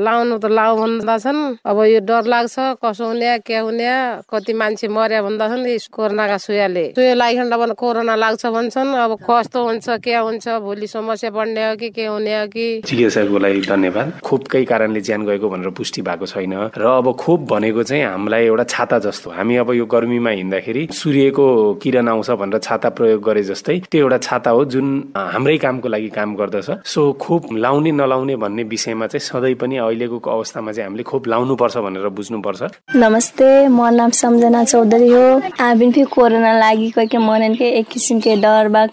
लाउनु 0.00 0.38
त 0.38 0.48
लाउ 0.48 0.76
भन्दछन् 0.76 1.40
अब 1.68 1.82
यो 1.84 2.00
डर 2.00 2.24
लाग्छ 2.24 2.56
कसो 2.80 3.04
हुने 3.04 3.38
के 3.44 3.58
हुने 3.58 3.92
कति 4.24 4.52
मान्छे 4.56 4.88
मर्या 4.88 5.20
भन्दछन् 5.22 5.68
कोरोनाका 5.92 6.36
सुयाले 6.40 6.86
सुयो 6.96 7.12
अब 7.52 7.72
कोरोना 7.76 8.14
लाग्छ 8.16 8.46
भन्छन्। 8.48 8.96
अब 8.96 9.16
कस्तो 9.20 9.64
हुन्छ 9.68 9.99
के 10.00 10.14
हुन्छ 10.16 10.48
भोलि 10.64 10.86
समस्या 10.86 11.30
बढ्ने 11.30 11.68
हो 11.68 11.76
कि 11.76 11.90
के 11.90 12.04
हुने 12.06 12.34
हो 12.40 12.46
कि? 12.46 12.80
चिकित्सकको 12.86 13.38
लागि 13.38 13.60
धन्यवाद। 13.60 14.12
खोपकै 14.24 14.64
कारणले 14.64 15.00
ज्यान 15.00 15.26
गएको 15.26 15.48
भनेर 15.48 15.70
पुष्टि 15.76 16.02
भएको 16.02 16.26
छैन। 16.26 16.52
र 16.76 16.84
अब 17.00 17.12
खोप 17.20 17.40
भनेको 17.50 17.82
चाहिँ 17.82 18.04
हामीलाई 18.04 18.44
एउटा 18.44 18.64
छाता 18.64 18.98
जस्तो। 18.98 19.30
हामी 19.30 19.56
अब 19.56 19.72
यो 19.74 19.86
गर्मीमा 19.86 20.30
हिँड्दाखेरि 20.30 20.88
सूर्यको 20.92 21.46
किरण 21.82 22.08
आउँछ 22.08 22.30
भनेर 22.30 22.58
छाता 22.58 22.88
प्रयोग 22.96 23.22
गरे 23.22 23.42
जस्तै 23.42 23.78
त्यो 23.90 24.00
एउटा 24.00 24.18
छाता 24.18 24.50
हो 24.50 24.64
जुन 24.64 25.12
हाम्रै 25.16 25.56
कामको 25.58 25.88
लागि 25.88 26.08
काम 26.16 26.34
गर्दछ। 26.36 26.86
सो 26.86 27.12
खोप 27.20 27.52
लाउने 27.52 27.92
नलाउने 27.92 28.36
भन्ने 28.36 28.62
विषयमा 28.64 29.06
चाहिँ 29.06 29.20
सधैँ 29.20 29.54
पनि 29.60 29.76
अहिलेको 29.76 30.18
अवस्थामा 30.18 30.72
चाहिँ 30.72 30.86
हामीले 30.86 31.02
खोप 31.02 31.28
लाउनु 31.28 31.54
पर्छ 31.56 31.76
भनेर 31.76 32.08
बुझ्नुपर्छ। 32.08 32.62
नमस्ते 32.96 33.68
म 33.68 33.88
नाम 33.90 34.10
सम्झना 34.16 34.64
चौधरी 34.64 35.10
हो। 35.10 35.26
हामी 35.60 36.04
कोरोना 36.06 36.52
लागि 36.58 36.90
के 36.96 37.18
मन 37.18 37.54
के 37.58 37.68
एक 37.78 37.86
किसिम 37.88 38.20
के 38.20 38.36
डर 38.40 38.68
बा 38.68 38.86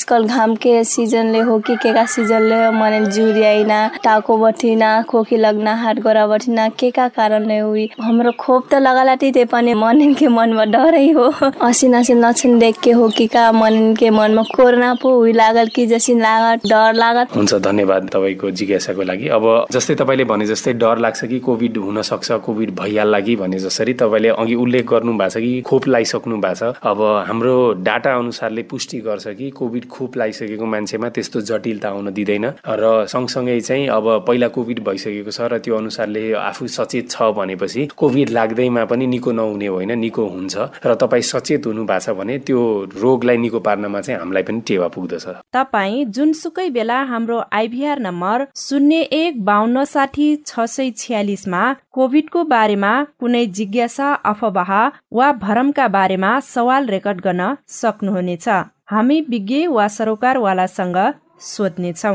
आजकल 0.00 0.24
घाम 0.24 0.54
के 0.56 0.72
सिजनले 0.84 1.38
हो 1.44 1.58
कि 1.60 1.74
के 1.76 1.92
का 1.92 2.04
सिजनले 2.08 2.56
हो 2.56 3.44
आइना 3.44 3.80
टाको 4.04 4.36
बठिना 4.38 4.90
खोकी 5.04 5.36
लगना 5.36 5.74
हाट 5.76 5.98
गोरा 6.00 6.26
बठिना 6.26 6.68
के 6.80 6.90
का 6.90 7.08
कारणले 7.12 7.58
हुई। 7.58 7.84
हाम्रो 8.00 8.32
खोप 8.40 8.68
त 8.72 8.80
लगाला 8.80 9.14
ते 9.20 9.44
पनि 9.44 9.74
मन 9.76 10.14
के 10.16 10.28
मनमा 10.28 10.64
डरै 10.72 11.10
हो। 11.12 11.24
असिन 11.60 12.24
लक्षण 12.24 12.58
देख 12.58 12.80
के 12.80 12.90
हो 12.96 13.08
कि 13.12 13.26
का 13.28 13.44
मन 13.52 13.94
के 14.00 14.10
मनमा 14.10 14.42
कोरोना 14.56 14.94
पो 15.02 15.10
हुई 15.16 15.32
लागल 15.32 15.68
कि 15.68 15.86
जसिन 15.86 16.20
लागत 16.22 16.64
डर 16.64 16.94
लागत। 16.96 17.36
हुन्छ 17.36 17.54
धन्यवाद 17.60 18.08
तपाईँको 18.08 18.50
जिज्ञासाको 18.56 19.02
लागि। 19.02 19.28
अब 19.28 19.44
जस्तै 19.72 19.94
तपाईँले 20.00 20.24
भने 20.24 20.46
जस्तै 20.46 20.72
डर 20.80 20.98
लाग्छ 20.98 21.24
कि 21.24 21.38
कोभिड 21.44 21.76
हुन 21.76 22.02
सक्छ 22.02 22.40
कोभिड 22.48 22.74
भइहाल्ला 22.80 23.20
कि 23.20 23.36
भने 23.36 23.58
जसरी 23.58 23.94
तपाईँले 24.00 24.28
अघि 24.40 24.54
उल्लेख 24.56 24.88
गर्नु 24.88 25.12
भएको 25.20 25.28
छ 25.28 25.44
कि 25.44 25.60
खोप 25.68 25.88
लगाइसक्नु 25.88 26.40
भएको 26.40 26.72
छ। 26.72 26.88
अब 26.88 27.04
हाम्रो 27.28 27.54
डाटा 27.84 28.16
अनुसारले 28.16 28.62
पुष्टि 28.64 29.00
गर्छ 29.04 29.36
कि 29.36 29.50
कोभिड 29.60 29.88
खोप 29.90 30.16
लगाइसकेको 30.16 30.66
मान्छेमा 30.66 31.08
त्यस्तो 31.10 31.40
जटिलता 31.50 31.88
आउन 31.88 32.10
दिँदैन। 32.12 32.46
र 32.72 33.06
सँगसँगै 33.06 33.60
चाहिँ 33.60 33.88
अब 33.90 34.06
पहिला 34.28 34.48
कोभिड 34.48 34.78
भइसकेको 34.86 35.30
छ 35.30 35.40
र 35.52 35.58
त्यो 35.58 35.76
अनुसारले 35.76 36.22
आफू 36.40 36.66
सचेत 36.68 37.10
छ 37.10 37.30
भनेपछि 37.36 37.86
कोभिड 37.96 38.28
लाग्दैमा 38.30 38.84
पनि 38.84 39.06
निको 39.06 39.32
नहुने 39.32 39.66
होइन 39.66 39.92
निको 39.98 40.26
हुन्छ। 40.26 40.56
र 40.86 40.94
तपाईँ 40.94 41.22
सचेत 41.22 41.66
हुनु 41.66 41.84
भएको 41.84 42.00
छ 42.00 42.16
भने 42.18 42.38
त्यो 42.46 42.60
रोगलाई 42.96 43.36
निको 43.36 43.60
पार्नमा 43.60 44.00
चाहिँ 44.00 44.20
हामीलाई 44.20 44.42
पनि 44.42 44.60
टेवा 44.68 44.88
पुग्दछ। 44.94 45.26
तपाईँ 45.52 46.04
जुनसुकै 46.14 46.68
बेला 46.70 46.98
हाम्रो 47.10 47.38
आइभीआर 47.52 47.98
नम्बर 48.00 48.46
शून्य 48.56 49.00
एक 49.12 49.44
बाहन्न 49.44 49.84
साठी 49.84 50.28
छ 50.46 50.66
सय 50.66 50.90
छ्यालिसमा 50.96 51.62
कोभिडको 51.92 52.44
बारेमा 52.46 52.92
कुनै 53.20 53.44
जिज्ञासा 53.58 54.12
अफवाह 54.24 54.72
वा 55.12 55.32
भरमका 55.42 55.86
बारेमा 55.88 56.38
सवाल 56.46 56.86
रेकर्ड 56.86 57.20
गर्न 57.20 57.54
सक्नुहुनेछ। 57.68 58.48
हामी 58.90 59.20
विज्ञ 59.30 59.66
वा 59.68 59.86
सरोकारवालासँग 59.88 60.96
सोध्नेछौ 61.46 62.14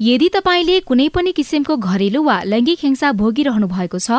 यदि 0.00 0.28
तपाईँले 0.34 0.78
कुनै 0.80 1.06
पनि 1.14 1.32
किसिमको 1.32 1.76
घरेलु 1.88 2.20
वा 2.22 2.36
लैङ्गिक 2.52 2.78
हिंसा 2.82 3.10
भोगिरहनु 3.20 3.66
भएको 3.66 3.98
छ 3.98 4.18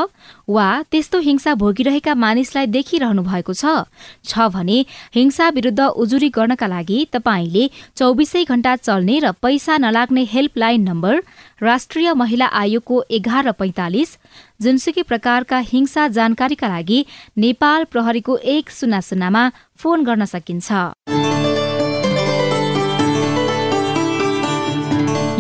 वा 0.50 0.68
त्यस्तो 0.92 1.20
हिंसा 1.28 1.54
भोगिरहेका 1.62 2.14
मानिसलाई 2.16 2.68
देखिरहनु 2.76 3.24
भएको 3.24 3.54
छ 3.54 4.48
भने 4.56 4.78
हिंसा 5.16 5.50
विरूद्ध 5.58 5.82
उजुरी 6.04 6.30
गर्नका 6.38 6.68
लागि 6.68 7.00
तपाईँले 7.14 7.70
चौबिसै 7.98 8.44
घण्टा 8.46 8.76
चल्ने 8.78 9.20
र 9.20 9.32
पैसा 9.44 9.78
नलाग्ने 9.86 10.24
हेल्पलाइन 10.34 10.90
नम्बर 10.90 11.22
राष्ट्रिय 11.62 12.14
महिला 12.24 12.48
आयोगको 12.64 13.04
एघार 13.20 13.52
पैंतालिस 13.60 14.18
जुनसुकै 14.64 15.04
प्रकारका 15.12 15.60
हिंसा 15.74 16.08
जानकारीका 16.18 16.68
लागि 16.68 17.06
नेपाल 17.38 17.84
प्रहरीको 17.92 18.38
एक 18.56 18.72
शून्य 18.72 19.02
शून्यमा 19.10 19.50
फोन 19.76 20.04
गर्न 20.04 20.26
सकिन्छ। 20.26 21.25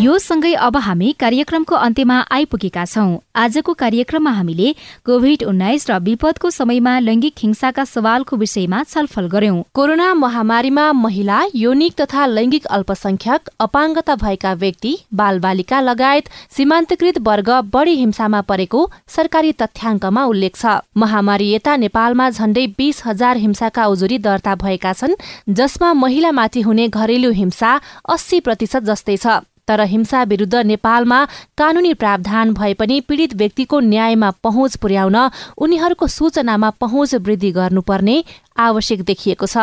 यो 0.05 0.17
सँगै 0.19 0.51
अब 0.61 0.75
हामी 0.85 1.11
कार्यक्रमको 1.19 1.75
अन्त्यमा 1.77 2.15
आइपुगेका 2.37 2.83
छौं। 2.85 3.05
आजको 3.43 3.73
कार्यक्रममा 3.73 4.31
हामीले 4.31 4.67
कोभिड 5.05 5.43
उन्नाइस 5.43 5.89
र 5.89 5.97
विपदको 6.07 6.49
समयमा 6.51 6.93
लैंगिक 6.99 7.41
हिंसाका 7.43 7.83
सवालको 7.85 8.37
विषयमा 8.37 8.81
छलफल 8.83 9.27
गर्यौं। 9.27 9.63
कोरोना 9.73 10.09
महामारीमा 10.15 10.85
महिला 10.95 11.39
यौनिक 11.55 11.93
तथा 12.01 12.25
लैंगिक 12.27 12.65
अल्पसंख्यक 12.77 13.49
अपाङ्गता 13.67 14.15
भएका 14.25 14.53
व्यक्ति 14.61 14.93
बाल 15.15 15.39
बालिका 15.39 15.79
लगायत 15.81 16.29
सीमान्तकृत 16.57 17.17
वर्ग 17.29 17.49
बढ़ी 17.73 17.95
हिंसामा 17.95 18.41
परेको 18.51 18.85
सरकारी 19.15 19.51
तथ्याङ्कमा 19.63 20.25
उल्लेख 20.25 20.55
छ। 20.55 20.77
महामारी 20.97 21.49
यता 21.53 21.75
नेपालमा 21.77 22.29
झण्डै 22.29 22.67
बीस 22.77 23.01
हजार 23.07 23.43
हिंसाका 23.47 23.87
उजुरी 23.87 24.21
दर्ता 24.29 24.55
भएका 24.67 24.93
छन् 24.93 25.19
जसमा 25.55 25.93
महिलामाथि 26.03 26.61
हुने 26.61 26.87
घरेलु 26.93 27.35
हिंसा 27.41 27.75
अस्सी 28.11 28.39
प्रतिशत 28.45 28.91
जस्तै 28.93 29.17
छ। 29.17 29.41
तर 29.67 29.81
हिंसा 29.85 30.23
विरूद्ध 30.23 30.55
नेपालमा 30.65 31.23
कानूनी 31.57 31.93
प्रावधान 31.95 32.53
भए 32.53 32.73
पनि 32.73 32.99
पीड़ित 33.01 33.33
व्यक्तिको 33.35 33.79
न्यायमा 33.81 34.29
पहुँच 34.43 34.75
पुर्याउन 34.77 35.17
उनीहरूको 35.57 36.07
सूचनामा 36.09 36.69
पहुँच 36.81 37.15
वृद्धि 37.17 37.51
गर्नुपर्ने 37.51 38.23
आवश्यक 38.59 39.01
देखिएको 39.03 39.45
छ। 39.45 39.57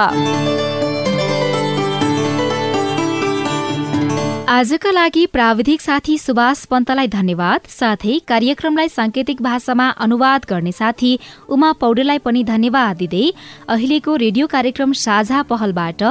आजका 4.52 4.90
लागि 4.90 5.24
प्राविधिक 5.26 5.80
साथी 5.80 6.16
सुभाष 6.18 6.64
पन्तलाई 6.64 7.08
धन्यवाद। 7.08 7.60
साथै 7.68 8.18
कार्यक्रमलाई 8.28 8.88
सांकेतिक 8.88 9.40
भाषामा 9.42 9.88
अनुवाद 10.04 10.46
गर्ने 10.50 10.72
साथी 10.72 11.12
उमा 11.48 11.70
पौडेललाई 11.80 12.18
पनि 12.18 12.42
धन्यवाद 12.44 12.96
दिँदै 12.96 13.24
अहिलेको 13.68 14.16
रेडियो 14.16 14.46
कार्यक्रम 14.46 14.92
साझा 15.02 15.42
पहलबाट 15.50 16.02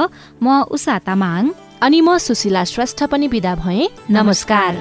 म 0.42 0.62
उषा 0.70 0.98
तामाङ। 1.06 1.52
अनि 1.82 2.00
म 2.00 2.18
सुशीला 2.18 2.64
श्रेष्ठ 2.64 3.04
पनि 3.04 3.26
विदा 3.26 3.54
भए। 3.54 3.88
नमस्कार। 4.10 4.76